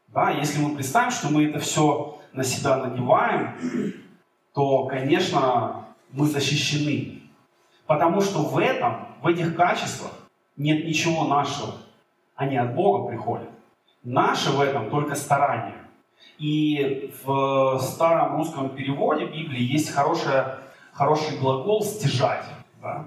Да, 0.09 0.31
если 0.31 0.61
мы 0.61 0.75
представим, 0.75 1.11
что 1.11 1.31
мы 1.31 1.47
это 1.47 1.59
все 1.59 2.21
на 2.33 2.45
себя 2.45 2.77
надеваем, 2.77 3.55
то, 4.55 4.87
конечно, 4.87 5.87
мы 6.13 6.27
защищены. 6.27 7.23
Потому 7.87 8.21
что 8.21 8.41
в 8.41 8.59
этом, 8.59 9.09
в 9.23 9.27
этих 9.27 9.57
качествах 9.57 10.13
нет 10.57 10.85
ничего 10.85 11.25
нашего 11.25 11.75
они 12.43 12.57
от 12.57 12.75
Бога 12.75 13.09
приходят. 13.09 13.49
Наше 14.03 14.51
в 14.51 14.61
этом 14.61 14.91
только 14.91 15.15
старание. 15.15 15.75
И 16.39 17.13
в 17.25 17.79
старом 17.81 18.37
русском 18.37 18.71
переводе 18.71 19.27
Библии 19.27 19.63
есть 19.63 19.91
хорошая, 19.91 20.59
хороший 20.93 21.39
глагол 21.39 21.83
«стяжать». 21.83 22.45
Да? 22.81 23.07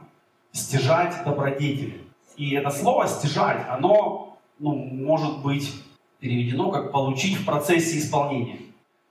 «Стяжать 0.52 1.24
добродетели». 1.26 2.02
И 2.38 2.54
это 2.56 2.70
слово 2.70 3.08
«стяжать», 3.08 3.66
оно 3.70 4.38
ну, 4.60 4.74
может 4.74 5.42
быть 5.42 5.72
переведено 6.20 6.72
как 6.72 6.92
«получить 6.92 7.38
в 7.38 7.46
процессе 7.46 7.98
исполнения». 7.98 8.60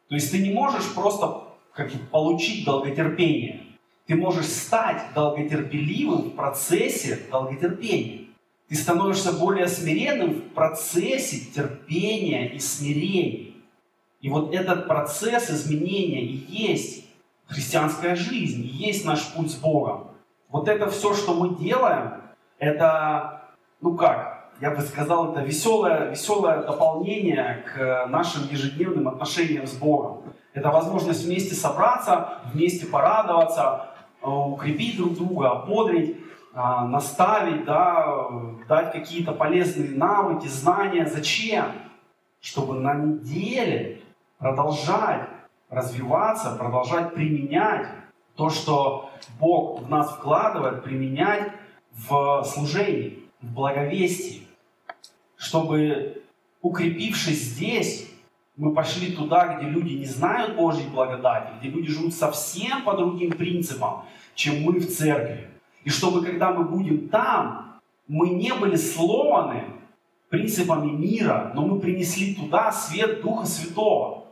То 0.08 0.14
есть 0.14 0.30
ты 0.30 0.38
не 0.38 0.52
можешь 0.52 0.94
просто 0.94 1.44
как 1.74 1.90
получить 2.10 2.64
долготерпение. 2.64 3.60
Ты 4.06 4.16
можешь 4.16 4.46
стать 4.46 5.02
долготерпеливым 5.14 6.30
в 6.30 6.34
процессе 6.34 7.20
долготерпения. 7.30 8.26
Ты 8.68 8.76
становишься 8.76 9.32
более 9.32 9.66
смиренным 9.66 10.34
в 10.34 10.42
процессе 10.54 11.40
терпения 11.54 12.54
и 12.54 12.58
смирения. 12.58 13.53
И 14.24 14.30
вот 14.30 14.54
этот 14.54 14.88
процесс 14.88 15.50
изменения 15.50 16.22
и 16.22 16.46
есть 16.48 17.04
христианская 17.46 18.16
жизнь, 18.16 18.62
и 18.64 18.68
есть 18.68 19.04
наш 19.04 19.22
путь 19.34 19.50
с 19.50 19.54
Богом. 19.56 20.12
Вот 20.48 20.66
это 20.66 20.88
все, 20.88 21.12
что 21.12 21.34
мы 21.34 21.56
делаем, 21.56 22.22
это, 22.58 23.42
ну 23.82 23.94
как, 23.94 24.48
я 24.62 24.70
бы 24.70 24.80
сказал, 24.80 25.32
это 25.32 25.42
веселое, 25.42 26.08
веселое 26.12 26.62
дополнение 26.62 27.66
к 27.66 28.06
нашим 28.06 28.48
ежедневным 28.50 29.08
отношениям 29.08 29.66
с 29.66 29.74
Богом. 29.74 30.22
Это 30.54 30.70
возможность 30.70 31.26
вместе 31.26 31.54
собраться, 31.54 32.38
вместе 32.50 32.86
порадоваться, 32.86 33.90
э, 34.22 34.26
укрепить 34.26 34.96
друг 34.96 35.16
друга, 35.16 35.50
ободрить. 35.50 36.16
А, 36.56 36.86
наставить, 36.86 37.64
да, 37.64 38.28
дать 38.68 38.92
какие-то 38.92 39.32
полезные 39.32 39.90
навыки, 39.90 40.46
знания. 40.46 41.04
Зачем? 41.04 41.64
чтобы 42.44 42.74
на 42.74 42.94
неделе 42.94 44.02
продолжать 44.38 45.28
развиваться, 45.70 46.56
продолжать 46.56 47.14
применять 47.14 47.88
то, 48.36 48.50
что 48.50 49.10
Бог 49.38 49.82
в 49.82 49.90
нас 49.90 50.12
вкладывает, 50.12 50.82
применять 50.82 51.52
в 51.92 52.44
служении, 52.44 53.22
в 53.40 53.52
благовестии, 53.52 54.46
чтобы, 55.36 56.22
укрепившись 56.62 57.42
здесь, 57.42 58.10
мы 58.56 58.72
пошли 58.72 59.12
туда, 59.12 59.56
где 59.56 59.68
люди 59.68 59.94
не 59.94 60.04
знают 60.04 60.56
Божьей 60.56 60.88
благодати, 60.88 61.52
где 61.58 61.68
люди 61.68 61.90
живут 61.90 62.14
совсем 62.14 62.82
по 62.84 62.94
другим 62.96 63.32
принципам, 63.32 64.04
чем 64.34 64.62
мы 64.62 64.78
в 64.78 64.86
церкви. 64.86 65.48
И 65.82 65.90
чтобы, 65.90 66.24
когда 66.24 66.52
мы 66.52 66.64
будем 66.64 67.08
там, 67.08 67.80
мы 68.06 68.30
не 68.30 68.54
были 68.54 68.76
сломаны 68.76 69.64
принципами 70.28 70.90
мира, 70.90 71.52
но 71.54 71.66
мы 71.66 71.80
принесли 71.80 72.34
туда 72.34 72.72
свет 72.72 73.22
Духа 73.22 73.46
Святого. 73.46 74.23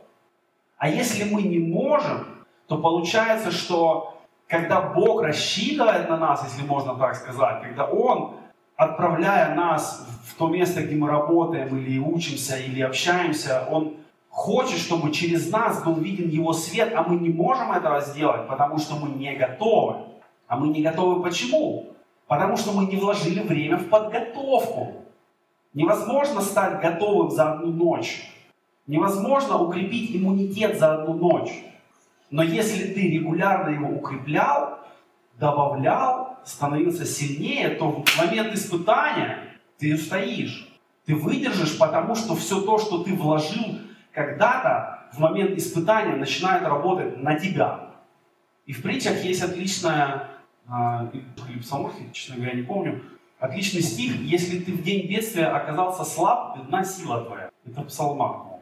А 0.83 0.89
если 0.89 1.23
мы 1.23 1.43
не 1.43 1.59
можем, 1.59 2.25
то 2.67 2.77
получается, 2.77 3.51
что 3.51 4.17
когда 4.49 4.81
Бог 4.81 5.21
рассчитывает 5.21 6.09
на 6.09 6.17
нас, 6.17 6.43
если 6.43 6.67
можно 6.67 6.95
так 6.95 7.15
сказать, 7.15 7.61
когда 7.61 7.85
Он, 7.85 8.31
отправляя 8.75 9.55
нас 9.55 10.05
в 10.25 10.35
то 10.37 10.49
место, 10.49 10.83
где 10.83 10.97
мы 10.97 11.07
работаем 11.07 11.77
или 11.77 11.99
учимся, 11.99 12.57
или 12.57 12.81
общаемся, 12.81 13.65
Он 13.71 13.93
хочет, 14.27 14.77
чтобы 14.77 15.13
через 15.13 15.49
нас 15.49 15.81
был 15.85 15.95
виден 15.95 16.27
Его 16.27 16.51
свет, 16.51 16.91
а 16.93 17.03
мы 17.03 17.15
не 17.15 17.29
можем 17.29 17.71
этого 17.71 18.01
сделать, 18.01 18.45
потому 18.49 18.77
что 18.77 18.95
мы 18.95 19.17
не 19.17 19.33
готовы. 19.35 19.99
А 20.47 20.57
мы 20.57 20.67
не 20.67 20.81
готовы 20.81 21.23
почему? 21.23 21.93
Потому 22.27 22.57
что 22.57 22.73
мы 22.73 22.87
не 22.87 22.97
вложили 22.97 23.39
время 23.39 23.77
в 23.77 23.87
подготовку. 23.87 24.95
Невозможно 25.73 26.41
стать 26.41 26.81
готовым 26.81 27.31
за 27.31 27.53
одну 27.53 27.67
ночь. 27.67 28.32
Невозможно 28.85 29.57
укрепить 29.57 30.15
иммунитет 30.15 30.77
за 30.77 30.95
одну 30.95 31.13
ночь. 31.13 31.63
Но 32.29 32.43
если 32.43 32.93
ты 32.93 33.09
регулярно 33.09 33.69
его 33.69 33.89
укреплял, 33.89 34.79
добавлял, 35.39 36.37
становился 36.43 37.05
сильнее, 37.05 37.69
то 37.69 38.03
в 38.03 38.17
момент 38.17 38.53
испытания 38.53 39.39
ты 39.77 39.95
устоишь. 39.95 40.69
Ты 41.05 41.15
выдержишь, 41.15 41.77
потому 41.77 42.15
что 42.15 42.35
все 42.35 42.61
то, 42.61 42.77
что 42.77 43.03
ты 43.03 43.13
вложил 43.13 43.79
когда-то 44.11 45.09
в 45.13 45.19
момент 45.19 45.57
испытания 45.57 46.15
начинает 46.15 46.63
работать 46.63 47.17
на 47.17 47.37
тебя. 47.37 47.89
И 48.65 48.73
в 48.73 48.81
притчах 48.81 49.23
есть 49.23 49.41
отличная, 49.41 50.29
э, 50.67 50.71
или 51.49 51.59
в 51.59 52.11
честно 52.13 52.37
говоря, 52.37 52.53
не 52.53 52.63
помню, 52.63 53.03
отличный 53.39 53.81
стих, 53.81 54.15
если 54.21 54.59
ты 54.59 54.71
в 54.71 54.81
день 54.81 55.07
бедствия 55.07 55.47
оказался 55.47 56.03
слаб, 56.03 56.57
видна 56.57 56.83
сила 56.83 57.25
твоя. 57.25 57.49
Это 57.65 57.81
псалма. 57.81 58.52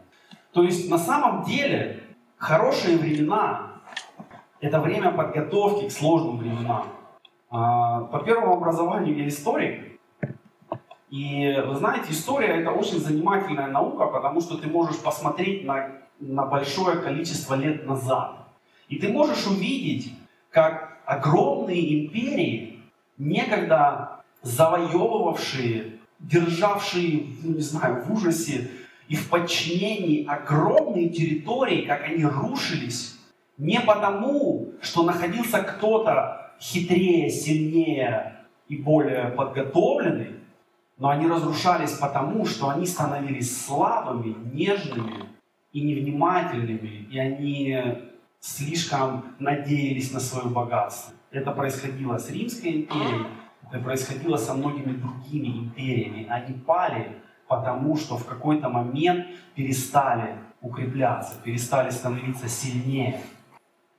То 0.54 0.64
есть 0.64 0.90
на 0.90 0.98
самом 0.98 1.44
деле 1.44 2.04
хорошие 2.38 2.98
времена– 2.98 3.82
это 4.60 4.80
время 4.80 5.12
подготовки 5.12 5.88
к 5.88 5.92
сложным 5.92 6.38
временам. 6.38 6.88
А, 7.50 8.02
по 8.02 8.20
первому 8.20 8.54
образованию 8.54 9.18
я 9.18 9.28
историк, 9.28 10.00
и 11.10 11.62
вы 11.68 11.76
знаете, 11.76 12.12
история 12.12 12.62
это 12.62 12.72
очень 12.72 13.00
занимательная 13.00 13.68
наука, 13.68 14.08
потому 14.08 14.40
что 14.40 14.58
ты 14.58 14.70
можешь 14.70 14.98
посмотреть 15.00 15.66
на, 15.66 15.92
на 16.20 16.46
большое 16.46 17.00
количество 17.00 17.56
лет 17.56 17.86
назад. 17.86 18.48
И 18.88 18.98
ты 18.98 19.10
можешь 19.10 19.46
увидеть, 19.46 20.14
как 20.50 21.00
огромные 21.06 22.06
империи, 22.06 22.80
некогда 23.18 24.22
завоевывавшие, 24.42 26.00
державшие, 26.20 27.26
ну, 27.44 27.56
не 27.56 27.62
знаю, 27.62 28.04
в 28.06 28.14
ужасе 28.14 28.70
и 29.12 29.15
в 29.15 29.28
подчинении 29.28 30.26
огромные 30.26 31.10
территории, 31.10 31.82
как 31.82 32.06
они 32.06 32.24
рушились, 32.24 33.17
не 33.58 33.82
потому, 33.82 34.71
что 34.82 35.04
находился 35.04 35.62
кто-то 35.63 36.54
хитрее, 36.62 37.30
сильнее 37.30 38.38
и 38.69 38.78
более 38.78 39.26
подготовленный, 39.32 40.38
но 40.97 41.10
они 41.10 41.28
разрушались 41.28 41.91
потому, 41.91 42.45
что 42.45 42.69
они 42.69 42.86
становились 42.86 43.65
слабыми, 43.65 44.34
нежными 44.54 45.26
и 45.74 45.82
невнимательными, 45.82 47.10
и 47.12 47.19
они 47.19 47.84
слишком 48.39 49.36
надеялись 49.39 50.13
на 50.13 50.21
свое 50.21 50.47
богатство. 50.47 51.13
Это 51.32 51.52
происходило 51.52 52.17
с 52.17 52.30
Римской 52.32 52.84
империей, 52.84 53.26
это 53.69 53.80
происходило 53.84 54.38
со 54.38 54.54
многими 54.54 54.93
другими 54.93 55.47
империями. 55.47 56.28
Они 56.30 56.54
пали, 56.54 57.17
потому 57.52 57.98
что 57.98 58.16
в 58.16 58.26
какой-то 58.26 58.70
момент 58.70 59.28
перестали 59.56 60.38
укрепляться, 60.62 61.36
перестали 61.44 61.90
становиться 61.90 62.48
сильнее. 62.48 63.20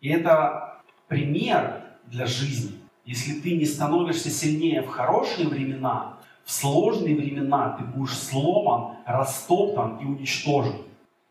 И 0.00 0.08
это 0.08 0.80
пример 1.06 1.82
для 2.06 2.24
жизни. 2.24 2.78
Если 3.04 3.40
ты 3.40 3.58
не 3.58 3.66
становишься 3.66 4.30
сильнее 4.30 4.80
в 4.80 4.88
хорошие 4.88 5.48
времена, 5.48 6.16
в 6.46 6.50
сложные 6.50 7.14
времена 7.14 7.76
ты 7.78 7.84
будешь 7.84 8.16
сломан, 8.16 8.96
растоптан 9.04 9.98
и 9.98 10.06
уничтожен. 10.06 10.76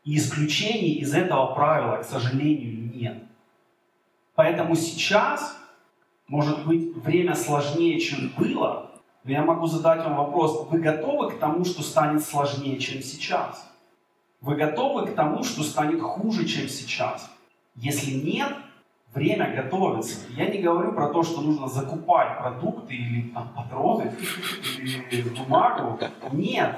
И 0.03 0.15
исключений 0.15 0.99
из 0.99 1.15
этого 1.15 1.55
правила, 1.55 2.03
к 2.03 2.05
сожалению, 2.05 2.93
нет. 2.93 3.23
Поэтому 4.35 4.75
сейчас, 4.75 5.57
может 6.27 6.67
быть, 6.67 6.95
время 6.97 7.33
сложнее, 7.33 7.99
чем 7.99 8.31
было, 8.37 8.90
но 9.23 9.31
я 9.31 9.43
могу 9.43 9.67
задать 9.67 10.03
вам 10.03 10.15
вопрос, 10.15 10.67
вы 10.69 10.79
готовы 10.79 11.31
к 11.31 11.39
тому, 11.39 11.63
что 11.63 11.83
станет 11.83 12.23
сложнее, 12.23 12.79
чем 12.79 13.01
сейчас? 13.01 13.69
Вы 14.41 14.55
готовы 14.55 15.07
к 15.07 15.15
тому, 15.15 15.43
что 15.43 15.61
станет 15.63 16.01
хуже, 16.01 16.45
чем 16.45 16.67
сейчас? 16.67 17.29
Если 17.75 18.11
нет, 18.11 18.53
время 19.13 19.53
готовится. 19.55 20.19
Я 20.29 20.47
не 20.47 20.59
говорю 20.59 20.93
про 20.93 21.09
то, 21.09 21.21
что 21.21 21.41
нужно 21.41 21.67
закупать 21.67 22.39
продукты 22.39 22.95
или 22.95 23.29
там, 23.29 23.49
патроны, 23.55 24.15
или 24.79 25.29
бумагу. 25.29 25.99
Нет. 26.31 26.75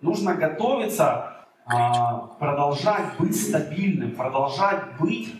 Нужно 0.00 0.34
готовиться 0.34 1.46
а, 1.66 2.26
продолжать 2.38 3.16
быть 3.18 3.40
стабильным, 3.40 4.16
продолжать 4.16 4.98
быть 4.98 5.34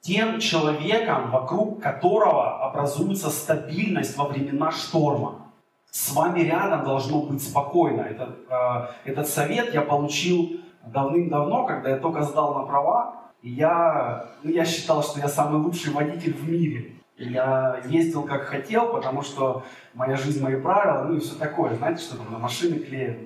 тем 0.00 0.40
человеком, 0.40 1.30
вокруг 1.30 1.80
которого 1.80 2.66
образуется 2.66 3.30
стабильность 3.30 4.16
во 4.16 4.26
времена 4.26 4.72
шторма. 4.72 5.41
С 5.92 6.10
вами 6.14 6.40
рядом 6.40 6.84
должно 6.84 7.20
быть 7.20 7.42
спокойно. 7.42 8.00
Этот, 8.00 8.30
э, 8.48 8.86
этот 9.04 9.28
совет 9.28 9.74
я 9.74 9.82
получил 9.82 10.62
давным-давно, 10.86 11.66
когда 11.66 11.90
я 11.90 11.98
только 11.98 12.22
сдал 12.22 12.54
на 12.54 12.62
права. 12.62 13.16
И 13.42 13.50
я, 13.50 14.24
ну, 14.42 14.50
я 14.50 14.64
считал, 14.64 15.02
что 15.02 15.20
я 15.20 15.28
самый 15.28 15.60
лучший 15.60 15.92
водитель 15.92 16.32
в 16.32 16.48
мире. 16.48 16.94
Я 17.18 17.82
ездил 17.84 18.22
как 18.22 18.44
хотел, 18.44 18.90
потому 18.90 19.20
что 19.20 19.64
моя 19.92 20.16
жизнь, 20.16 20.42
мои 20.42 20.58
правила, 20.58 21.04
ну 21.04 21.16
и 21.16 21.20
все 21.20 21.34
такое. 21.34 21.74
Знаете, 21.74 22.02
что 22.02 22.16
там 22.16 22.32
на 22.32 22.38
машины 22.38 22.76
клеят. 22.78 23.18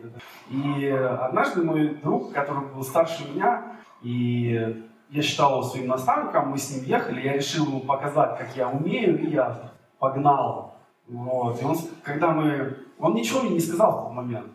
И 0.51 0.89
однажды 0.89 1.63
мой 1.63 1.95
друг, 2.03 2.33
который 2.33 2.67
был 2.75 2.83
старше 2.83 3.33
меня, 3.33 3.63
и 4.03 4.85
я 5.11 5.23
считал 5.23 5.53
его 5.53 5.63
своим 5.63 5.87
наставником, 5.87 6.49
мы 6.49 6.59
с 6.59 6.75
ним 6.75 6.83
ехали, 6.83 7.21
я 7.21 7.35
решил 7.35 7.65
ему 7.67 7.79
показать, 7.83 8.37
как 8.37 8.57
я 8.57 8.69
умею, 8.69 9.21
и 9.21 9.31
я 9.31 9.57
погнал. 10.01 10.76
Вот. 11.09 11.61
И 11.61 11.65
он, 11.65 11.77
когда 12.03 12.31
мы... 12.31 12.79
Он 12.99 13.15
ничего 13.15 13.43
мне 13.43 13.51
не 13.51 13.61
сказал 13.61 13.93
в 13.93 14.03
тот 14.05 14.13
момент. 14.13 14.47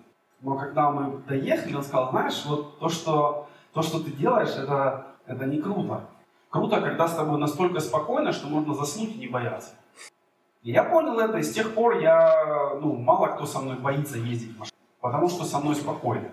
Но 0.42 0.58
когда 0.58 0.90
мы 0.90 1.20
доехали, 1.28 1.76
он 1.76 1.84
сказал, 1.84 2.10
знаешь, 2.12 2.44
вот 2.46 2.80
то, 2.80 2.90
что, 2.90 3.48
то, 3.74 3.82
что 3.82 4.00
ты 4.00 4.12
делаешь, 4.12 4.56
это 4.58 5.12
это 5.32 5.46
не 5.46 5.62
круто. 5.62 6.10
Круто, 6.50 6.82
когда 6.82 7.08
с 7.08 7.16
тобой 7.16 7.40
настолько 7.40 7.80
спокойно, 7.80 8.32
что 8.34 8.48
можно 8.48 8.74
заснуть 8.74 9.16
и 9.16 9.20
не 9.20 9.28
бояться. 9.28 9.72
И 10.64 10.72
я 10.72 10.84
понял 10.84 11.20
это, 11.20 11.38
и 11.38 11.44
с 11.44 11.54
тех 11.54 11.74
пор 11.74 12.00
я, 12.00 12.78
ну, 12.82 12.96
мало 12.98 13.28
кто 13.28 13.46
со 13.46 13.60
мной 13.60 13.78
боится 13.78 14.18
ездить 14.18 14.56
в 14.56 14.60
машине, 14.60 14.78
потому 15.00 15.30
что 15.30 15.46
со 15.46 15.60
мной 15.60 15.76
спокойно. 15.76 16.30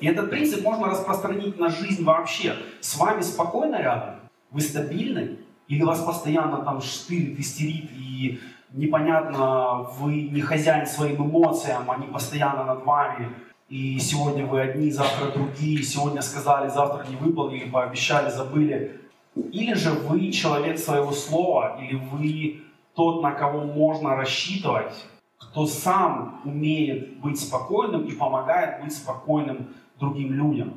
И 0.00 0.06
этот 0.06 0.30
принцип 0.30 0.62
можно 0.62 0.88
распространить 0.88 1.58
на 1.58 1.70
жизнь 1.70 2.04
вообще. 2.04 2.56
С 2.80 2.96
вами 2.96 3.22
спокойно 3.22 3.80
рядом, 3.80 4.16
вы 4.50 4.60
стабильны, 4.60 5.38
или 5.66 5.82
вас 5.82 6.00
постоянно 6.00 6.58
там 6.58 6.80
штырит, 6.82 7.38
истерит, 7.38 7.90
и 7.92 8.40
непонятно, 8.74 9.86
вы 9.98 10.22
не 10.22 10.40
хозяин 10.40 10.86
своим 10.86 11.24
эмоциям, 11.24 11.90
они 11.90 12.06
постоянно 12.06 12.64
над 12.64 12.84
вами, 12.84 13.30
и 13.68 13.98
сегодня 13.98 14.44
вы 14.44 14.60
одни, 14.60 14.90
завтра 14.90 15.30
другие, 15.30 15.82
сегодня 15.82 16.20
сказали, 16.20 16.68
завтра 16.68 17.06
не 17.08 17.16
выполнили, 17.16 17.70
пообещали, 17.70 18.30
забыли. 18.30 19.00
Или 19.34 19.74
же 19.74 19.90
вы 19.90 20.30
человек 20.30 20.78
своего 20.78 21.12
слова, 21.12 21.78
или 21.80 21.94
вы 21.94 22.62
тот, 22.94 23.22
на 23.22 23.32
кого 23.32 23.64
можно 23.64 24.16
рассчитывать, 24.16 25.06
кто 25.38 25.66
сам 25.66 26.40
умеет 26.44 27.18
быть 27.18 27.40
спокойным 27.40 28.04
и 28.04 28.12
помогает 28.12 28.82
быть 28.82 28.94
спокойным 28.94 29.74
другим 29.98 30.32
людям. 30.32 30.74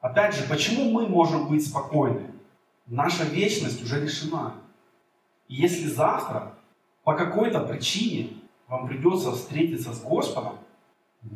Опять 0.00 0.34
же, 0.34 0.44
почему 0.48 0.90
мы 0.90 1.06
можем 1.06 1.48
быть 1.48 1.66
спокойны? 1.66 2.30
Наша 2.86 3.24
вечность 3.24 3.82
уже 3.82 4.00
решена. 4.00 4.54
И 5.48 5.54
если 5.54 5.86
завтра 5.86 6.55
по 7.06 7.14
какой-то 7.14 7.60
причине 7.60 8.30
вам 8.66 8.88
придется 8.88 9.30
встретиться 9.30 9.92
с 9.92 10.02
Господом, 10.02 10.54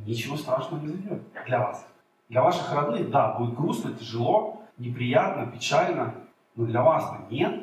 ничего 0.04 0.37
страшного 0.37 0.80
не 0.80 0.88
зайдет 0.88 1.22
для 1.46 1.61
вас. 1.61 1.87
Для 2.28 2.42
ваших 2.42 2.74
родных, 2.74 3.09
да, 3.11 3.38
будет 3.38 3.54
грустно, 3.54 3.92
тяжело, 3.92 4.62
неприятно, 4.78 5.46
печально, 5.46 6.14
но 6.56 6.66
для 6.66 6.83
вас-то 6.83 7.33
нет. 7.33 7.62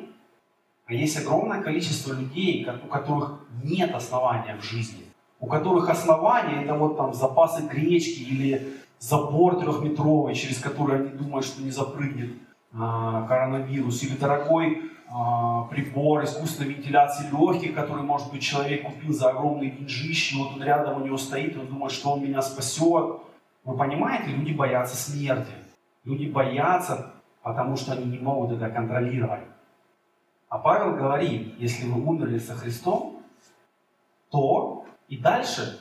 А 0.86 0.94
есть 0.94 1.18
огромное 1.18 1.60
количество 1.60 2.14
людей, 2.14 2.66
у 2.82 2.86
которых 2.86 3.40
нет 3.62 3.94
основания 3.94 4.56
в 4.56 4.64
жизни, 4.64 5.04
у 5.38 5.46
которых 5.46 5.90
основания 5.90 6.64
это 6.64 6.72
вот 6.72 6.96
там 6.96 7.12
запасы 7.12 7.66
гречки 7.66 8.22
или 8.22 8.72
забор 8.98 9.60
трехметровый, 9.60 10.34
через 10.34 10.60
который 10.60 11.00
они 11.00 11.10
думают, 11.10 11.44
что 11.44 11.60
не 11.60 11.70
запрыгнет 11.70 12.30
а, 12.72 13.26
коронавирус, 13.28 14.02
или 14.02 14.16
дорогой 14.16 14.90
прибор 15.70 16.24
искусственной 16.24 16.74
вентиляции 16.74 17.28
легких, 17.30 17.74
который, 17.74 18.02
может 18.02 18.30
быть, 18.30 18.42
человек 18.42 18.84
купил 18.84 19.12
за 19.12 19.30
огромные 19.30 19.70
деньжищи, 19.70 20.36
вот 20.36 20.52
он 20.54 20.62
рядом 20.62 21.00
у 21.00 21.04
него 21.04 21.16
стоит, 21.16 21.56
он 21.56 21.66
думает, 21.66 21.92
что 21.92 22.12
он 22.12 22.22
меня 22.22 22.42
спасет. 22.42 23.20
Вы 23.64 23.76
понимаете, 23.76 24.32
люди 24.32 24.52
боятся 24.52 24.96
смерти. 24.96 25.52
Люди 26.04 26.26
боятся, 26.26 27.12
потому 27.42 27.76
что 27.76 27.92
они 27.92 28.04
не 28.04 28.18
могут 28.18 28.52
это 28.52 28.68
контролировать. 28.70 29.44
А 30.48 30.58
Павел 30.58 30.96
говорит, 30.96 31.54
если 31.58 31.86
вы 31.86 32.02
умерли 32.02 32.38
со 32.38 32.54
Христом, 32.54 33.22
то 34.30 34.86
и 35.08 35.16
дальше, 35.16 35.78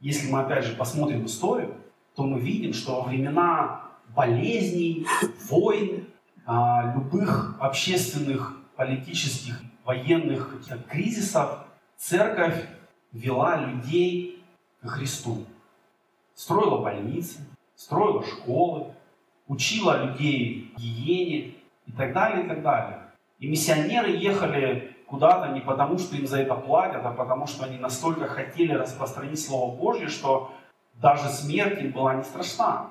если 0.00 0.30
мы 0.30 0.40
опять 0.40 0.64
же 0.64 0.76
посмотрим 0.76 1.26
историю, 1.26 1.74
то 2.14 2.24
мы 2.24 2.40
видим, 2.40 2.72
что 2.72 3.02
во 3.02 3.08
времена 3.08 3.82
болезней, 4.14 5.06
войн, 5.48 6.06
а, 6.46 6.94
любых 6.94 7.56
общественных, 7.60 8.55
политических, 8.76 9.60
военных 9.84 10.62
кризисов 10.88 11.64
церковь 11.96 12.66
вела 13.12 13.56
людей 13.56 14.44
к 14.82 14.88
Христу. 14.88 15.44
Строила 16.34 16.82
больницы, 16.82 17.38
строила 17.74 18.22
школы, 18.24 18.92
учила 19.46 20.04
людей 20.04 20.72
гигиене 20.76 21.54
и 21.86 21.92
так 21.96 22.12
далее, 22.12 22.44
и 22.44 22.48
так 22.48 22.62
далее. 22.62 23.02
И 23.38 23.48
миссионеры 23.48 24.10
ехали 24.10 24.96
куда-то 25.06 25.52
не 25.52 25.60
потому, 25.60 25.98
что 25.98 26.16
им 26.16 26.26
за 26.26 26.40
это 26.40 26.54
платят, 26.54 27.04
а 27.04 27.12
потому, 27.12 27.46
что 27.46 27.64
они 27.64 27.78
настолько 27.78 28.26
хотели 28.26 28.72
распространить 28.72 29.40
Слово 29.40 29.74
Божье, 29.76 30.08
что 30.08 30.52
даже 30.94 31.28
смерть 31.28 31.80
им 31.80 31.92
была 31.92 32.14
не 32.14 32.24
страшна. 32.24 32.88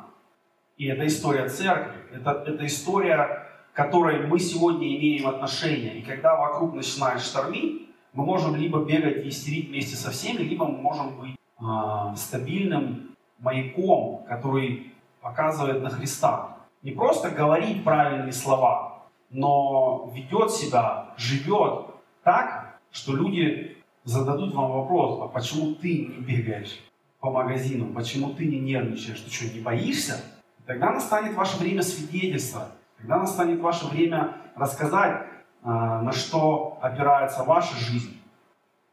И 0.78 0.88
это 0.88 1.06
история 1.08 1.50
церкви, 1.50 2.02
это, 2.13 2.43
это 2.45 2.65
история, 2.65 3.44
которой 3.76 4.26
мы 4.26 4.40
сегодня 4.40 4.88
имеем 4.88 5.28
отношение. 5.28 6.00
И 6.00 6.02
когда 6.02 6.38
вокруг 6.38 6.74
начинает 6.74 7.22
штормить, 7.22 7.90
мы 8.14 8.26
можем 8.26 8.56
либо 8.56 8.84
бегать 8.84 9.26
и 9.26 9.30
истерить 9.30 9.68
вместе 9.68 9.98
со 9.98 10.12
всеми, 10.12 10.44
либо 10.44 10.66
мы 10.66 10.78
можем 10.78 11.20
быть 11.20 11.36
э, 11.60 12.16
стабильным 12.16 13.16
маяком, 13.40 14.24
который 14.30 14.94
показывает 15.22 15.84
на 15.84 15.90
Христа. 15.90 16.58
Не 16.84 16.92
просто 16.92 17.30
говорить 17.30 17.84
правильные 17.84 18.32
слова, 18.32 19.04
но 19.30 20.10
ведет 20.16 20.52
себя, 20.52 21.10
живет 21.18 21.88
так, 22.24 22.80
что 22.92 23.14
люди 23.14 23.76
зададут 24.06 24.56
вам 24.56 24.72
вопрос, 24.72 25.20
а 25.22 25.28
почему 25.28 25.76
ты 25.76 26.08
не 26.08 26.24
бегаешь 26.24 26.80
по 27.20 27.30
магазину, 27.30 27.94
почему 27.94 28.30
ты 28.30 28.46
не 28.46 28.60
нервничаешь, 28.60 29.20
ты 29.20 29.30
что, 29.30 29.54
не 29.54 29.60
боишься? 29.60 30.24
Тогда 30.66 30.92
настанет 30.92 31.36
ваше 31.36 31.58
время 31.58 31.82
свидетельства, 31.82 32.70
тогда 33.06 33.18
настанет 33.18 33.62
ваше 33.62 33.86
время 33.86 34.34
рассказать, 34.56 35.28
а, 35.63 36.02
на 36.02 36.12
что 36.12 36.80
опирается 36.82 37.44
ваша 37.44 37.76
жизнь. 37.76 38.20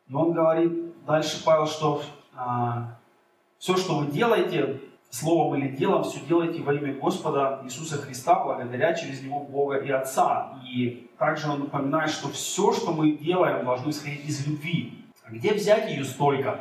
Но 0.07 0.27
он 0.27 0.33
говорит 0.33 1.05
дальше, 1.07 1.43
Павел, 1.43 1.67
что 1.67 2.03
а, 2.37 2.99
все, 3.59 3.77
что 3.77 4.01
вы 4.01 4.07
делаете, 4.09 4.81
словом 5.09 5.57
или 5.57 5.75
делом, 5.75 6.05
все 6.05 6.21
делайте 6.21 6.63
во 6.63 6.75
имя 6.75 6.93
Господа 6.95 7.61
Иисуса 7.65 7.97
Христа, 7.97 8.45
благодаря 8.45 8.93
через 8.93 9.23
Него 9.23 9.41
Бога 9.41 9.77
и 9.77 9.91
Отца. 9.91 10.59
И 10.63 11.11
также 11.19 11.51
он 11.51 11.61
напоминает, 11.61 12.11
что 12.11 12.29
все, 12.29 12.73
что 12.73 12.93
мы 12.93 13.13
делаем, 13.13 13.65
должно 13.65 13.91
исходить 13.91 14.27
из 14.29 14.47
любви. 14.47 15.07
А 15.25 15.31
где 15.31 15.55
взять 15.55 15.91
ее 15.91 16.05
столько? 16.05 16.61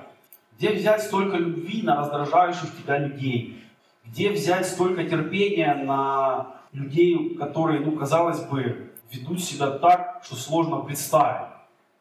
Где 0.58 0.72
взять 0.72 1.02
столько 1.02 1.36
любви 1.36 1.82
на 1.84 1.98
раздражающих 1.98 2.78
тебя 2.82 2.98
людей? 2.98 3.62
Где 4.06 4.32
взять 4.32 4.68
столько 4.68 5.04
терпения 5.04 5.74
на 5.76 6.61
людей, 6.74 7.36
которые, 7.36 7.82
ну, 7.82 7.92
казалось 7.98 8.42
бы, 8.46 8.92
ведут 9.12 9.44
себя 9.44 9.72
так, 9.72 10.22
что 10.24 10.36
сложно 10.36 10.78
представить? 10.78 11.52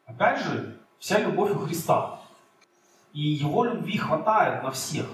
Опять 0.05 0.43
же, 0.43 0.77
вся 0.99 1.19
любовь 1.19 1.51
у 1.51 1.59
Христа. 1.59 2.19
И 3.13 3.21
Его 3.21 3.65
любви 3.65 3.97
хватает 3.97 4.63
на 4.63 4.71
всех. 4.71 5.05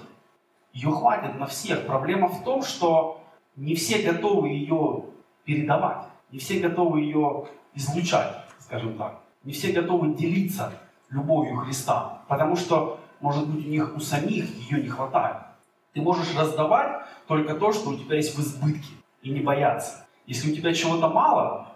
Ее 0.74 0.92
хватит 0.92 1.40
на 1.40 1.48
всех. 1.48 1.86
Проблема 1.88 2.28
в 2.28 2.44
том, 2.44 2.62
что 2.62 3.24
не 3.56 3.74
все 3.74 4.04
готовы 4.04 4.50
ее 4.50 5.06
передавать. 5.44 6.06
Не 6.32 6.40
все 6.40 6.60
готовы 6.60 7.02
ее 7.02 7.48
излучать, 7.74 8.44
скажем 8.60 8.98
так. 8.98 9.22
Не 9.44 9.54
все 9.54 9.72
готовы 9.72 10.14
делиться 10.14 10.72
любовью 11.10 11.58
Христа. 11.58 12.22
Потому 12.28 12.56
что, 12.56 13.00
может 13.20 13.48
быть, 13.48 13.66
у 13.66 13.70
них 13.70 13.96
у 13.96 14.00
самих 14.00 14.46
ее 14.70 14.84
не 14.84 14.90
хватает. 14.90 15.38
Ты 15.94 16.02
можешь 16.02 16.36
раздавать 16.38 17.08
только 17.28 17.56
то, 17.56 17.74
что 17.74 17.90
у 17.90 17.98
тебя 17.98 18.18
есть 18.18 18.38
в 18.38 18.40
избытке, 18.40 18.94
и 19.22 19.30
не 19.30 19.42
бояться. 19.42 20.06
Если 20.26 20.52
у 20.52 20.56
тебя 20.56 20.74
чего-то 20.74 21.10
мало, 21.10 21.68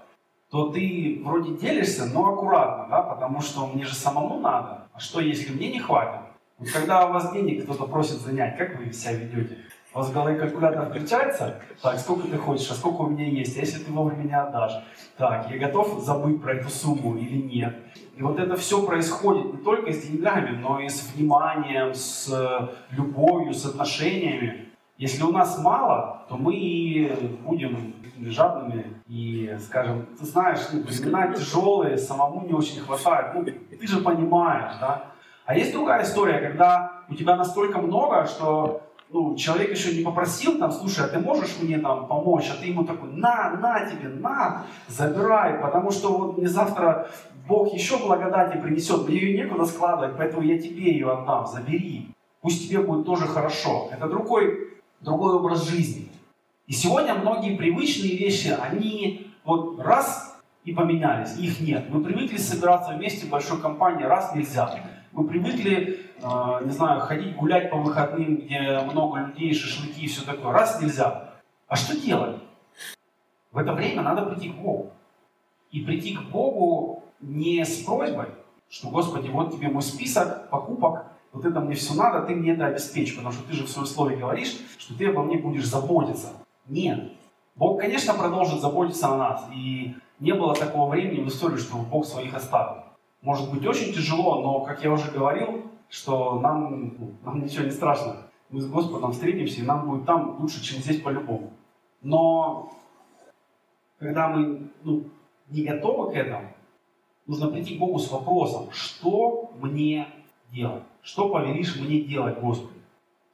то 0.49 0.69
ты 0.69 1.21
вроде 1.23 1.55
делишься, 1.55 2.05
но 2.05 2.33
аккуратно, 2.33 2.87
да, 2.89 3.01
потому 3.03 3.41
что 3.41 3.67
мне 3.67 3.85
же 3.85 3.95
самому 3.95 4.39
надо. 4.39 4.87
А 4.93 4.99
что, 4.99 5.21
если 5.21 5.53
мне 5.53 5.71
не 5.71 5.79
хватит? 5.79 6.21
Вот 6.57 6.69
когда 6.69 7.07
у 7.07 7.13
вас 7.13 7.31
денег 7.31 7.63
кто-то 7.63 7.85
просит 7.85 8.17
занять, 8.17 8.57
как 8.57 8.77
вы 8.77 8.91
себя 8.91 9.13
ведете? 9.13 9.57
У 9.93 9.97
вас 9.97 10.09
в 10.09 10.13
голове 10.13 10.37
калькулятор 10.37 10.89
включается? 10.89 11.61
Так, 11.81 11.99
сколько 11.99 12.27
ты 12.27 12.37
хочешь, 12.37 12.69
а 12.69 12.75
сколько 12.75 13.01
у 13.01 13.09
меня 13.09 13.27
есть? 13.27 13.57
А 13.57 13.59
если 13.59 13.83
ты 13.83 13.91
вовремя 13.91 14.23
не 14.23 14.37
отдашь? 14.37 14.73
Так, 15.17 15.49
я 15.49 15.57
готов 15.57 16.01
забыть 16.01 16.41
про 16.41 16.53
эту 16.53 16.69
сумму 16.69 17.17
или 17.17 17.41
нет? 17.41 17.75
И 18.15 18.21
вот 18.21 18.39
это 18.39 18.55
все 18.55 18.85
происходит 18.85 19.53
не 19.53 19.59
только 19.59 19.91
с 19.91 20.03
деньгами, 20.03 20.57
но 20.57 20.79
и 20.79 20.87
с 20.87 21.11
вниманием, 21.13 21.93
с 21.93 22.29
э, 22.31 22.95
любовью, 22.95 23.53
с 23.53 23.65
отношениями. 23.65 24.70
Если 25.01 25.23
у 25.23 25.31
нас 25.31 25.57
мало, 25.57 26.25
то 26.29 26.37
мы 26.37 27.11
будем 27.43 27.95
жадными 28.19 28.85
и 29.07 29.57
скажем, 29.59 30.05
ты 30.19 30.25
знаешь, 30.27 30.59
ну, 30.71 30.83
времена 30.83 31.33
тяжелые, 31.33 31.97
самому 31.97 32.45
не 32.45 32.53
очень 32.53 32.81
хватает. 32.81 33.33
Ну, 33.33 33.43
ты 33.43 33.87
же 33.87 34.01
понимаешь, 34.01 34.73
да? 34.79 35.05
А 35.47 35.57
есть 35.57 35.73
другая 35.73 36.03
история, 36.03 36.37
когда 36.37 37.01
у 37.09 37.15
тебя 37.15 37.35
настолько 37.35 37.79
много, 37.79 38.27
что 38.27 38.83
ну, 39.09 39.35
человек 39.35 39.71
еще 39.71 39.91
не 39.97 40.03
попросил, 40.03 40.59
там, 40.59 40.71
слушай, 40.71 41.03
а 41.03 41.07
ты 41.07 41.17
можешь 41.17 41.57
мне 41.59 41.79
там 41.79 42.05
помочь? 42.05 42.51
А 42.51 42.61
ты 42.61 42.67
ему 42.67 42.83
такой, 42.83 43.09
на, 43.09 43.57
на 43.59 43.89
тебе, 43.89 44.07
на, 44.07 44.65
забирай, 44.87 45.55
потому 45.55 45.89
что 45.89 46.15
вот 46.15 46.37
мне 46.37 46.47
завтра 46.47 47.07
Бог 47.47 47.73
еще 47.73 47.97
благодати 47.97 48.55
принесет, 48.55 49.07
мне 49.07 49.17
ее 49.17 49.43
некуда 49.43 49.65
складывать, 49.65 50.15
поэтому 50.15 50.43
я 50.43 50.59
тебе 50.59 50.91
ее 50.91 51.11
отдам, 51.11 51.47
забери. 51.47 52.11
Пусть 52.41 52.69
тебе 52.69 52.81
будет 52.81 53.07
тоже 53.07 53.25
хорошо. 53.25 53.89
Это 53.91 54.07
другой, 54.07 54.71
другой 55.01 55.33
образ 55.33 55.67
жизни. 55.67 56.09
И 56.67 56.73
сегодня 56.73 57.15
многие 57.15 57.57
привычные 57.57 58.17
вещи, 58.17 58.47
они 58.47 59.31
вот 59.43 59.79
раз 59.79 60.39
и 60.63 60.73
поменялись, 60.73 61.37
их 61.37 61.59
нет. 61.59 61.89
Мы 61.89 62.03
привыкли 62.03 62.37
собираться 62.37 62.93
вместе 62.93 63.25
в 63.25 63.29
большой 63.29 63.59
компании, 63.59 64.03
раз 64.03 64.33
нельзя. 64.35 64.73
Мы 65.11 65.27
привыкли, 65.27 66.05
э, 66.21 66.65
не 66.65 66.71
знаю, 66.71 67.01
ходить 67.01 67.35
гулять 67.35 67.69
по 67.69 67.77
выходным, 67.77 68.37
где 68.37 68.79
много 68.79 69.19
людей, 69.19 69.53
шашлыки 69.53 70.05
и 70.05 70.07
все 70.07 70.23
такое. 70.23 70.53
Раз 70.53 70.81
нельзя. 70.81 71.31
А 71.67 71.75
что 71.75 71.99
делать? 71.99 72.37
В 73.51 73.57
это 73.57 73.73
время 73.73 74.03
надо 74.03 74.21
прийти 74.23 74.49
к 74.49 74.55
Богу. 74.55 74.91
И 75.71 75.81
прийти 75.81 76.15
к 76.15 76.21
Богу 76.23 77.03
не 77.19 77.65
с 77.65 77.83
просьбой, 77.83 78.27
что, 78.69 78.89
Господи, 78.89 79.27
вот 79.29 79.53
тебе 79.53 79.69
мой 79.69 79.81
список 79.81 80.49
покупок, 80.49 81.10
вот 81.33 81.45
это 81.45 81.59
мне 81.59 81.75
все 81.75 81.93
надо, 81.93 82.25
ты 82.25 82.35
мне 82.35 82.53
это 82.53 82.67
обеспечь, 82.67 83.15
потому 83.15 83.33
что 83.33 83.47
ты 83.47 83.53
же 83.53 83.65
в 83.65 83.69
своем 83.69 83.87
слове 83.87 84.17
говоришь, 84.17 84.57
что 84.77 84.97
ты 84.97 85.07
обо 85.07 85.23
мне 85.23 85.37
будешь 85.37 85.65
заботиться. 85.65 86.33
Нет. 86.67 87.13
Бог, 87.55 87.79
конечно, 87.79 88.13
продолжит 88.13 88.61
заботиться 88.61 89.07
о 89.07 89.17
нас. 89.17 89.45
И 89.53 89.95
не 90.19 90.33
было 90.33 90.55
такого 90.55 90.89
времени 90.89 91.23
в 91.23 91.27
истории, 91.27 91.57
чтобы 91.57 91.83
Бог 91.85 92.05
своих 92.05 92.33
оставил 92.33 92.91
может 93.21 93.51
быть 93.51 93.65
очень 93.65 93.93
тяжело, 93.93 94.41
но, 94.41 94.61
как 94.61 94.83
я 94.83 94.91
уже 94.91 95.11
говорил, 95.11 95.63
что 95.89 96.39
нам, 96.39 97.17
нам 97.23 97.43
ничего 97.43 97.65
не 97.65 97.71
страшно. 97.71 98.27
Мы 98.49 98.61
с 98.61 98.67
Господом 98.67 99.11
встретимся, 99.11 99.61
и 99.61 99.65
нам 99.65 99.87
будет 99.87 100.05
там 100.05 100.37
лучше, 100.39 100.61
чем 100.63 100.81
здесь 100.81 101.01
по-любому. 101.01 101.53
Но 102.01 102.71
когда 103.99 104.29
мы 104.29 104.71
ну, 104.83 105.05
не 105.49 105.63
готовы 105.63 106.11
к 106.11 106.15
этому, 106.15 106.47
нужно 107.27 107.47
прийти 107.47 107.77
к 107.77 107.79
Богу 107.79 107.99
с 107.99 108.11
вопросом, 108.11 108.71
что 108.71 109.51
мне 109.59 110.07
делать? 110.51 110.83
Что 111.01 111.29
повелишь 111.29 111.75
мне 111.77 112.01
делать, 112.01 112.39
Господи? 112.39 112.79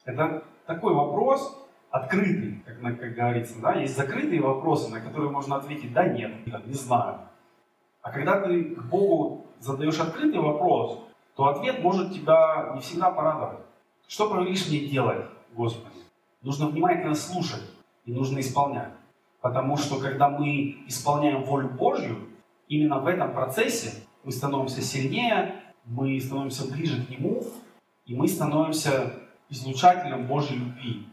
Это 0.05 0.43
такой 0.65 0.93
вопрос 0.93 1.57
открытый, 1.89 2.63
как, 2.65 2.99
как 2.99 3.13
говорится. 3.15 3.61
Да? 3.61 3.74
Есть 3.74 3.95
закрытые 3.95 4.41
вопросы, 4.41 4.89
на 4.91 5.01
которые 5.01 5.32
можно 5.32 5.57
ответить 5.57 5.93
«да», 5.93 6.07
«нет», 6.07 6.32
«не 6.65 6.74
знаю». 6.74 7.20
А 8.01 8.11
когда 8.11 8.39
ты 8.39 8.76
к 8.76 8.84
Богу 8.84 9.45
задаешь 9.59 9.99
открытый 9.99 10.39
вопрос, 10.39 10.99
то 11.36 11.47
ответ 11.47 11.84
может 11.84 12.13
тебя 12.13 12.72
не 12.74 12.82
всегда 12.82 13.11
порадовать. 13.11 13.59
Что 14.07 14.30
повелишь 14.30 14.68
мне 14.70 14.88
делать, 14.88 15.26
Господи? 15.53 15.97
Нужно 16.41 16.68
внимательно 16.68 17.15
слушать 17.15 17.63
и 18.05 18.13
нужно 18.13 18.39
исполнять. 18.39 18.93
Потому 19.41 19.78
что 19.78 19.99
когда 19.99 20.30
мы 20.30 20.78
исполняем 20.88 21.43
волю 21.43 21.70
Божью, 21.70 22.30
именно 22.68 22.99
в 22.99 23.07
этом 23.07 23.34
процессе 23.34 24.03
мы 24.24 24.32
становимся 24.32 24.82
сильнее, 24.82 25.61
мы 25.88 26.20
становимся 26.20 26.70
ближе 26.70 27.04
к 27.04 27.10
Нему, 27.10 27.44
и 28.06 28.16
мы 28.16 28.28
становимся 28.28 29.14
излучателем 29.50 30.28
Божьей 30.28 30.58
любви. 30.58 31.08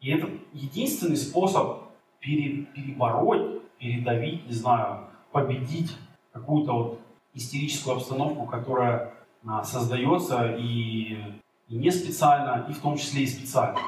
И 0.00 0.10
это 0.10 0.28
единственный 0.52 1.16
способ 1.16 1.82
перебороть, 2.20 3.62
передавить, 3.78 4.46
не 4.46 4.52
знаю, 4.52 5.08
победить 5.30 5.96
какую-то 6.32 6.72
вот 6.72 7.00
истерическую 7.34 7.96
обстановку, 7.96 8.46
которая 8.46 9.14
а, 9.46 9.64
создается 9.64 10.54
и, 10.56 11.16
и 11.68 11.74
не 11.74 11.90
специально, 11.90 12.66
и 12.68 12.72
в 12.72 12.80
том 12.80 12.96
числе 12.96 13.22
и 13.22 13.26
специально. 13.26 13.78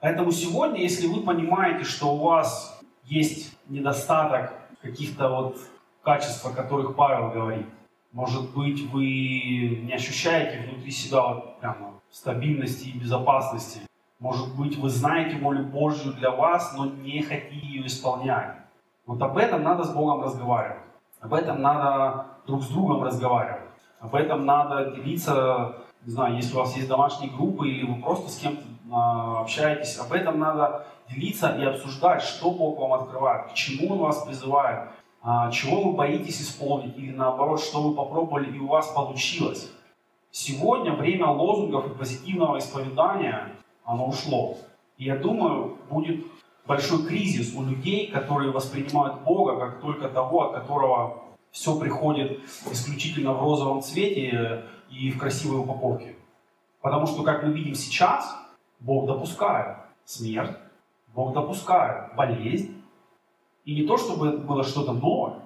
Поэтому 0.00 0.30
сегодня, 0.30 0.80
если 0.80 1.06
вы 1.06 1.22
понимаете, 1.22 1.84
что 1.84 2.14
у 2.14 2.18
вас 2.18 2.80
есть 3.04 3.56
недостаток 3.66 4.52
каких-то 4.80 5.28
вот 5.28 5.58
качеств, 6.02 6.44
о 6.46 6.50
которых 6.50 6.94
Павел 6.94 7.30
говорит, 7.30 7.66
может 8.12 8.54
быть, 8.54 8.90
вы 8.90 9.82
не 9.84 9.92
ощущаете 9.92 10.66
внутри 10.66 10.90
себя 10.90 11.22
вот 11.22 11.60
прямо 11.60 12.00
стабильности 12.10 12.88
и 12.88 12.98
безопасности. 12.98 13.80
Может 14.18 14.56
быть, 14.56 14.76
вы 14.76 14.88
знаете 14.88 15.36
волю 15.36 15.64
Божью 15.64 16.12
для 16.14 16.30
вас, 16.30 16.74
но 16.76 16.86
не 16.86 17.22
хотите 17.22 17.66
ее 17.66 17.86
исполнять. 17.86 18.56
Вот 19.06 19.22
об 19.22 19.36
этом 19.36 19.62
надо 19.62 19.84
с 19.84 19.92
Богом 19.92 20.22
разговаривать. 20.22 20.82
Об 21.20 21.34
этом 21.34 21.62
надо 21.62 22.26
друг 22.46 22.62
с 22.62 22.68
другом 22.68 23.02
разговаривать. 23.04 23.62
Об 24.00 24.14
этом 24.14 24.46
надо 24.46 24.92
делиться, 24.92 25.76
не 26.04 26.12
знаю, 26.12 26.36
если 26.36 26.54
у 26.54 26.60
вас 26.60 26.76
есть 26.76 26.88
домашние 26.88 27.30
группы 27.30 27.68
или 27.68 27.84
вы 27.84 28.00
просто 28.00 28.30
с 28.30 28.38
кем-то 28.38 28.62
а, 28.90 29.40
общаетесь, 29.40 29.98
об 29.98 30.12
этом 30.12 30.38
надо 30.38 30.86
делиться 31.10 31.56
и 31.56 31.64
обсуждать, 31.64 32.22
что 32.22 32.50
Бог 32.50 32.78
вам 32.78 32.94
открывает, 32.94 33.50
к 33.50 33.54
чему 33.54 33.92
Он 33.92 33.98
вас 33.98 34.24
призывает, 34.24 34.90
чего 35.52 35.82
вы 35.82 35.92
боитесь 35.96 36.40
исполнить, 36.40 36.96
или 36.96 37.12
наоборот, 37.12 37.60
что 37.60 37.82
вы 37.82 37.94
попробовали 37.94 38.54
и 38.56 38.58
у 38.58 38.68
вас 38.68 38.88
получилось. 38.88 39.70
Сегодня 40.30 40.92
время 40.92 41.26
лозунгов 41.26 41.86
и 41.86 41.94
позитивного 41.98 42.58
исповедания, 42.58 43.52
оно 43.84 44.06
ушло. 44.08 44.56
И 44.96 45.04
я 45.04 45.16
думаю, 45.16 45.78
будет 45.90 46.24
большой 46.66 47.06
кризис 47.06 47.54
у 47.54 47.64
людей, 47.64 48.08
которые 48.08 48.52
воспринимают 48.52 49.22
Бога 49.22 49.56
как 49.58 49.80
только 49.80 50.08
того, 50.08 50.50
от 50.50 50.62
которого 50.62 51.22
все 51.50 51.78
приходит 51.78 52.40
исключительно 52.70 53.32
в 53.32 53.40
розовом 53.40 53.82
цвете 53.82 54.64
и 54.90 55.10
в 55.10 55.18
красивой 55.18 55.60
упаковке. 55.60 56.14
Потому 56.80 57.06
что, 57.06 57.22
как 57.22 57.42
мы 57.42 57.52
видим 57.52 57.74
сейчас, 57.74 58.36
Бог 58.80 59.06
допускает 59.06 59.78
смерть, 60.04 60.56
Бог 61.14 61.32
допускает 61.32 62.14
болезнь. 62.14 62.77
И 63.68 63.74
не 63.74 63.82
то, 63.82 63.98
чтобы 63.98 64.28
это 64.28 64.38
было 64.38 64.64
что-то 64.64 64.94
новое. 64.94 65.40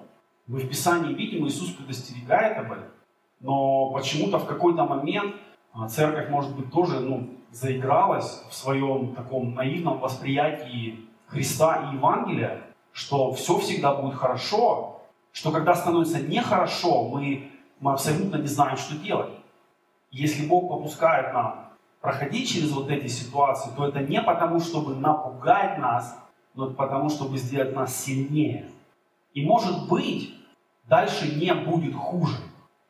Мы 0.47 0.59
в 0.59 0.69
Писании 0.69 1.13
видим, 1.13 1.45
Иисус 1.45 1.71
предостерегает 1.71 2.57
об 2.57 2.71
этом. 2.71 2.85
Но 3.41 3.89
почему-то 3.89 4.39
в 4.39 4.45
какой-то 4.45 4.85
момент 4.85 5.35
а, 5.73 5.89
церковь, 5.89 6.29
может 6.29 6.55
быть, 6.55 6.71
тоже 6.71 7.01
ну, 7.01 7.31
заигралась 7.51 8.45
в 8.49 8.53
своем 8.53 9.13
таком 9.13 9.53
наивном 9.55 9.99
восприятии 9.99 11.01
Христа 11.27 11.89
и 11.91 11.97
Евангелия, 11.97 12.61
что 12.93 13.33
все 13.33 13.57
всегда 13.57 13.93
будет 13.93 14.15
хорошо, 14.15 15.01
что 15.33 15.51
когда 15.51 15.75
становится 15.75 16.21
нехорошо, 16.21 17.09
мы, 17.09 17.51
мы 17.81 17.91
абсолютно 17.91 18.37
не 18.37 18.47
знаем, 18.47 18.77
что 18.77 18.95
делать. 18.95 19.33
Если 20.11 20.47
Бог 20.47 20.69
попускает 20.69 21.33
нам 21.33 21.73
проходить 21.99 22.49
через 22.49 22.71
вот 22.71 22.89
эти 22.89 23.07
ситуации, 23.07 23.69
то 23.75 23.85
это 23.85 23.99
не 23.99 24.21
потому, 24.21 24.61
чтобы 24.61 24.95
напугать 24.95 25.77
нас, 25.77 26.22
но 26.53 26.71
потому, 26.71 27.09
чтобы 27.09 27.37
сделать 27.37 27.75
нас 27.75 27.95
сильнее. 28.03 28.69
И 29.33 29.45
может 29.45 29.87
быть, 29.89 30.33
дальше 30.87 31.35
не 31.35 31.53
будет 31.53 31.95
хуже. 31.95 32.37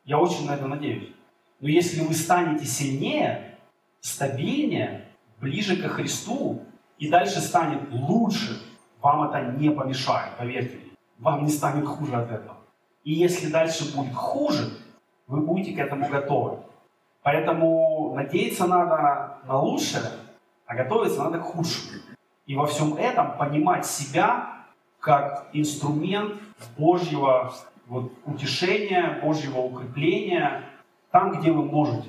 Я 0.04 0.18
очень 0.18 0.46
на 0.46 0.54
это 0.54 0.66
надеюсь. 0.66 1.10
Но 1.60 1.68
если 1.68 2.00
вы 2.02 2.14
станете 2.14 2.66
сильнее, 2.66 3.58
стабильнее, 4.00 5.06
ближе 5.40 5.80
ко 5.80 5.88
Христу, 5.88 6.62
и 6.98 7.08
дальше 7.08 7.40
станет 7.40 7.80
лучше, 7.90 8.60
вам 9.00 9.28
это 9.28 9.52
не 9.58 9.70
помешает, 9.70 10.36
поверьте 10.36 10.76
мне. 10.76 10.90
Вам 11.18 11.44
не 11.44 11.50
станет 11.50 11.86
хуже 11.86 12.14
от 12.16 12.30
этого. 12.30 12.56
И 13.04 13.12
если 13.12 13.50
дальше 13.50 13.94
будет 13.94 14.14
хуже, 14.14 14.70
вы 15.26 15.40
будете 15.40 15.74
к 15.74 15.78
этому 15.78 16.08
готовы. 16.08 16.58
Поэтому 17.22 18.14
надеяться 18.14 18.66
надо 18.66 19.38
на 19.46 19.58
лучшее, 19.58 20.02
а 20.66 20.74
готовиться 20.74 21.22
надо 21.22 21.38
к 21.38 21.42
худшему. 21.42 22.13
И 22.46 22.54
во 22.54 22.66
всем 22.66 22.94
этом 22.94 23.36
понимать 23.38 23.86
себя 23.86 24.66
как 25.00 25.48
инструмент 25.52 26.34
Божьего 26.76 27.52
вот, 27.86 28.12
утешения, 28.24 29.20
Божьего 29.22 29.58
укрепления 29.58 30.62
там, 31.10 31.38
где 31.38 31.52
вы 31.52 31.64
можете. 31.64 32.08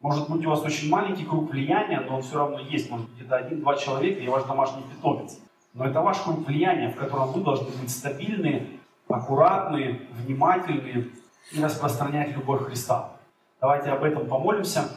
Может 0.00 0.30
быть, 0.30 0.44
у 0.46 0.50
вас 0.50 0.62
очень 0.62 0.88
маленький 0.88 1.24
круг 1.24 1.50
влияния, 1.50 2.00
но 2.00 2.16
он 2.16 2.22
все 2.22 2.38
равно 2.38 2.58
есть. 2.58 2.90
Может 2.90 3.10
быть, 3.10 3.20
это 3.20 3.36
один-два 3.36 3.76
человека 3.76 4.20
и 4.20 4.28
ваш 4.28 4.44
домашний 4.44 4.82
питомец. 4.82 5.38
Но 5.74 5.84
это 5.84 6.00
ваш 6.00 6.18
круг 6.20 6.46
влияния, 6.46 6.90
в 6.90 6.96
котором 6.96 7.32
вы 7.32 7.42
должны 7.42 7.68
быть 7.70 7.90
стабильны, 7.90 8.80
аккуратны, 9.08 10.00
внимательны 10.12 11.10
и 11.52 11.62
распространять 11.62 12.34
любовь 12.34 12.62
Христа. 12.64 13.12
Давайте 13.60 13.90
об 13.90 14.02
этом 14.02 14.26
помолимся. 14.26 14.88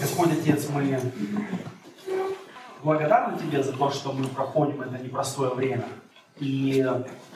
Господь 0.00 0.32
Отец, 0.32 0.68
мы 0.70 1.00
благодарны 2.86 3.36
Тебе 3.36 3.62
за 3.62 3.72
то, 3.72 3.90
что 3.90 4.12
мы 4.12 4.28
проходим 4.28 4.80
это 4.80 4.96
непростое 5.02 5.52
время. 5.52 5.84
И 6.38 6.86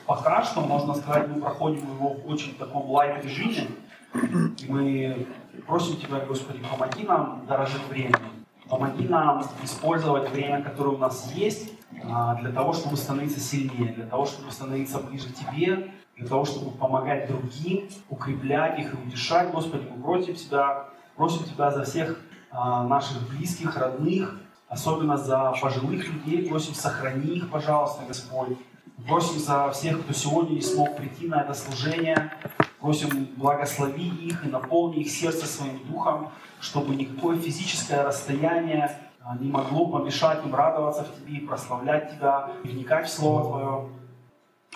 пока 0.05 0.43
что, 0.43 0.61
можно 0.61 0.95
сказать, 0.95 1.27
мы 1.27 1.41
проходим 1.41 1.81
его 1.93 2.13
в 2.13 2.27
очень 2.27 2.55
таком 2.55 2.89
лайт-режиме. 2.89 3.67
И 4.13 4.65
мы 4.69 5.27
просим 5.67 5.97
Тебя, 5.97 6.19
Господи, 6.25 6.59
помоги 6.63 7.03
нам 7.03 7.45
дорожить 7.47 7.85
временем. 7.89 8.31
Помоги 8.69 9.05
нам 9.09 9.43
использовать 9.61 10.31
время, 10.31 10.63
которое 10.63 10.95
у 10.95 10.97
нас 10.97 11.29
есть, 11.33 11.73
а, 12.09 12.35
для 12.35 12.53
того, 12.53 12.71
чтобы 12.71 12.95
становиться 12.95 13.41
сильнее, 13.41 13.91
для 13.91 14.05
того, 14.05 14.25
чтобы 14.25 14.49
становиться 14.51 14.99
ближе 14.99 15.27
к 15.27 15.35
Тебе, 15.35 15.91
для 16.15 16.27
того, 16.29 16.45
чтобы 16.45 16.71
помогать 16.71 17.27
другим, 17.27 17.89
укреплять 18.09 18.79
их 18.79 18.93
и 18.93 19.07
утешать. 19.07 19.51
Господи, 19.51 19.85
мы 19.93 20.01
просим 20.01 20.35
Тебя, 20.35 20.85
просим 21.17 21.43
Тебя 21.43 21.71
за 21.71 21.83
всех 21.83 22.17
а, 22.51 22.87
наших 22.87 23.27
близких, 23.29 23.75
родных, 23.75 24.39
особенно 24.71 25.17
за 25.17 25.53
пожилых 25.61 26.07
людей, 26.07 26.47
просим, 26.47 26.73
сохрани 26.73 27.35
их, 27.35 27.51
пожалуйста, 27.51 28.03
Господь. 28.07 28.57
Просим 29.05 29.39
за 29.39 29.69
всех, 29.71 30.01
кто 30.01 30.13
сегодня 30.13 30.55
не 30.55 30.61
смог 30.61 30.95
прийти 30.95 31.27
на 31.27 31.41
это 31.41 31.53
служение. 31.53 32.31
Просим, 32.79 33.27
благослови 33.35 34.07
их 34.07 34.45
и 34.45 34.49
наполни 34.49 35.01
их 35.01 35.11
сердце 35.11 35.45
своим 35.45 35.85
духом, 35.87 36.29
чтобы 36.61 36.95
никакое 36.95 37.37
физическое 37.37 38.03
расстояние 38.03 38.97
а, 39.21 39.37
не 39.37 39.51
могло 39.51 39.87
помешать 39.87 40.43
им 40.45 40.55
радоваться 40.55 41.03
в 41.03 41.15
Тебе 41.15 41.39
и 41.39 41.45
прославлять 41.45 42.15
Тебя, 42.15 42.49
и 42.63 42.69
вникать 42.69 43.07
в 43.07 43.13
Слово 43.13 43.43
Твое. 43.43 43.89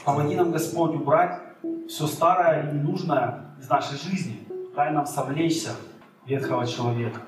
Помоги 0.03 0.35
нам, 0.35 0.51
Господь, 0.51 0.93
убрать 0.93 1.39
все 1.87 2.05
старое 2.05 2.63
и 2.69 2.75
ненужное 2.75 3.45
из 3.59 3.69
нашей 3.69 3.97
жизни. 3.97 4.45
Дай 4.75 4.91
нам 4.91 5.05
совлечься 5.05 5.71
ветхого 6.25 6.67
человека 6.67 7.21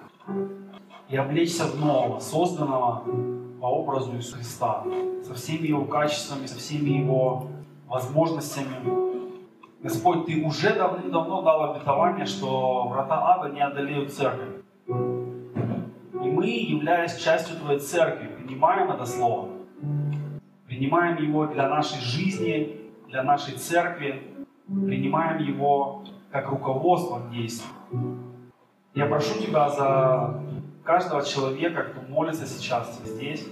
и 1.09 1.15
облечься 1.15 1.65
в 1.65 1.79
нового, 1.79 2.19
созданного 2.19 3.03
по 3.61 3.65
образу 3.65 4.15
Иисуса 4.15 4.37
Христа, 4.37 4.83
со 5.23 5.33
всеми 5.33 5.67
его 5.67 5.85
качествами, 5.85 6.45
со 6.45 6.57
всеми 6.57 6.89
его 6.89 7.47
возможностями. 7.87 8.75
Господь, 9.81 10.25
Ты 10.25 10.43
уже 10.43 10.73
давно 10.75 11.41
дал 11.41 11.71
обетование, 11.71 12.25
что 12.25 12.87
врата 12.89 13.35
ада 13.35 13.53
не 13.53 13.61
одолеют 13.61 14.11
церковь. 14.11 14.49
И 14.87 16.29
мы, 16.29 16.47
являясь 16.47 17.15
частью 17.17 17.57
Твоей 17.57 17.79
церкви, 17.79 18.27
принимаем 18.27 18.91
это 18.91 19.05
слово, 19.05 19.49
принимаем 20.67 21.17
его 21.23 21.45
для 21.47 21.69
нашей 21.69 22.01
жизни, 22.01 22.81
для 23.07 23.23
нашей 23.23 23.55
церкви, 23.55 24.23
принимаем 24.67 25.37
его 25.37 26.03
как 26.31 26.49
руководство 26.49 27.19
к 27.19 27.31
действию. 27.31 27.71
Я 28.93 29.05
прошу 29.05 29.39
Тебя 29.39 29.69
за 29.69 30.41
каждого 30.87 31.21
человека, 31.21 31.83
кто 31.83 32.01
молится 32.09 32.47
сейчас 32.47 33.01
здесь. 33.03 33.45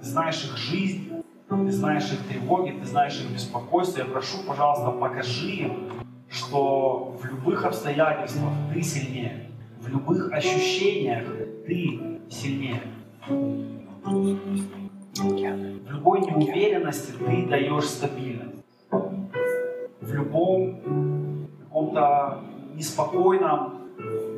Ты 0.00 0.04
знаешь 0.04 0.44
их 0.44 0.56
жизнь, 0.56 1.22
ты 1.48 1.70
знаешь 1.70 2.12
их 2.12 2.26
тревоги, 2.26 2.72
ты 2.72 2.84
знаешь 2.84 3.20
их 3.20 3.30
беспокойство. 3.30 4.00
Я 4.00 4.06
прошу, 4.06 4.38
пожалуйста, 4.44 4.90
покажи 4.90 5.48
им, 5.48 5.90
что 6.28 7.16
в 7.22 7.24
любых 7.24 7.64
обстоятельствах 7.64 8.52
ты 8.74 8.82
сильнее, 8.82 9.48
в 9.80 9.88
любых 9.88 10.32
ощущениях 10.32 11.24
ты 11.66 12.18
сильнее. 12.28 12.82
В 14.04 15.90
любой 15.92 16.20
неуверенности 16.22 17.12
ты 17.12 17.46
даешь 17.46 17.84
стабильность. 17.84 18.64
В 18.90 20.12
любом 20.12 21.48
каком-то 21.62 22.40
неспокойном 22.74 23.75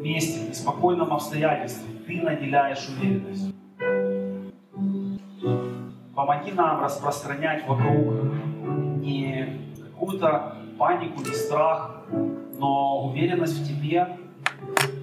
месте, 0.03 0.47
в 0.47 0.49
неспокойном 0.49 1.13
обстоятельстве 1.13 1.95
ты 2.07 2.21
наделяешь 2.23 2.89
уверенностью. 2.89 3.55
Помоги 6.15 6.53
нам 6.53 6.83
распространять 6.83 7.67
вокруг 7.67 8.15
не 9.01 9.61
какую-то 9.93 10.57
панику, 10.79 11.21
не 11.21 11.35
страх, 11.35 12.03
но 12.59 13.07
уверенность 13.07 13.61
в 13.61 13.67
Тебе 13.67 14.17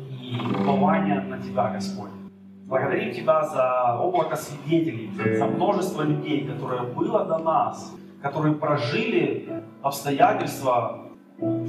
и 0.09 0.37
упование 0.61 1.21
на 1.21 1.39
Тебя, 1.39 1.69
Господь. 1.69 2.11
Благодарим 2.65 3.13
Тебя 3.13 3.43
за 3.43 3.97
облако 4.01 4.35
свидетелей, 4.35 5.11
за 5.37 5.45
множество 5.45 6.01
людей, 6.01 6.47
которое 6.47 6.81
было 6.81 7.23
до 7.25 7.37
нас, 7.37 7.95
которые 8.21 8.55
прожили 8.55 9.63
обстоятельства, 9.81 11.04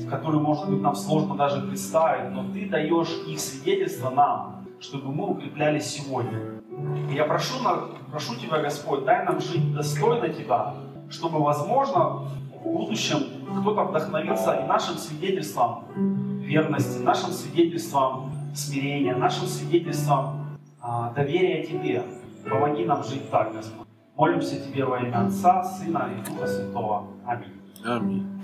которые, 0.09 0.41
может 0.41 0.69
быть, 0.69 0.81
нам 0.81 0.95
сложно 0.95 1.35
даже 1.37 1.61
представить, 1.63 2.31
но 2.31 2.45
Ты 2.53 2.69
даешь 2.69 3.11
их 3.27 3.41
свидетельство 3.41 4.11
нам, 4.11 4.67
чтобы 4.81 5.13
мы 5.13 5.31
укреплялись 5.31 5.87
сегодня. 5.87 6.61
И 7.11 7.15
я 7.15 7.25
прошу, 7.25 7.55
прошу 8.11 8.37
Тебя, 8.37 8.61
Господь, 8.61 9.05
дай 9.05 9.25
нам 9.25 9.41
жить 9.41 9.75
достойно 9.75 10.29
Тебя, 10.29 10.75
чтобы, 11.11 11.41
возможно, 11.43 12.29
в 12.53 12.63
будущем 12.63 13.19
кто-то 13.61 13.85
вдохновился 13.85 14.55
и 14.55 14.67
нашим 14.67 14.97
свидетельством 14.97 15.85
верности, 16.41 17.03
нашим 17.03 17.31
свидетельством 17.31 18.33
смирения, 18.55 19.15
нашим 19.15 19.47
свидетельством 19.47 20.59
а, 20.81 21.13
доверия 21.13 21.65
Тебе. 21.65 22.03
Помоги 22.49 22.85
нам 22.85 23.03
жить 23.03 23.29
так, 23.31 23.53
Господь. 23.53 23.87
Молимся 24.17 24.61
Тебе 24.61 24.85
во 24.85 24.99
имя 24.99 25.27
Отца, 25.27 25.63
Сына 25.63 26.09
и 26.17 26.29
Духа 26.29 26.47
Святого. 26.47 27.07
Аминь. 27.27 27.53
Аминь. 27.85 28.36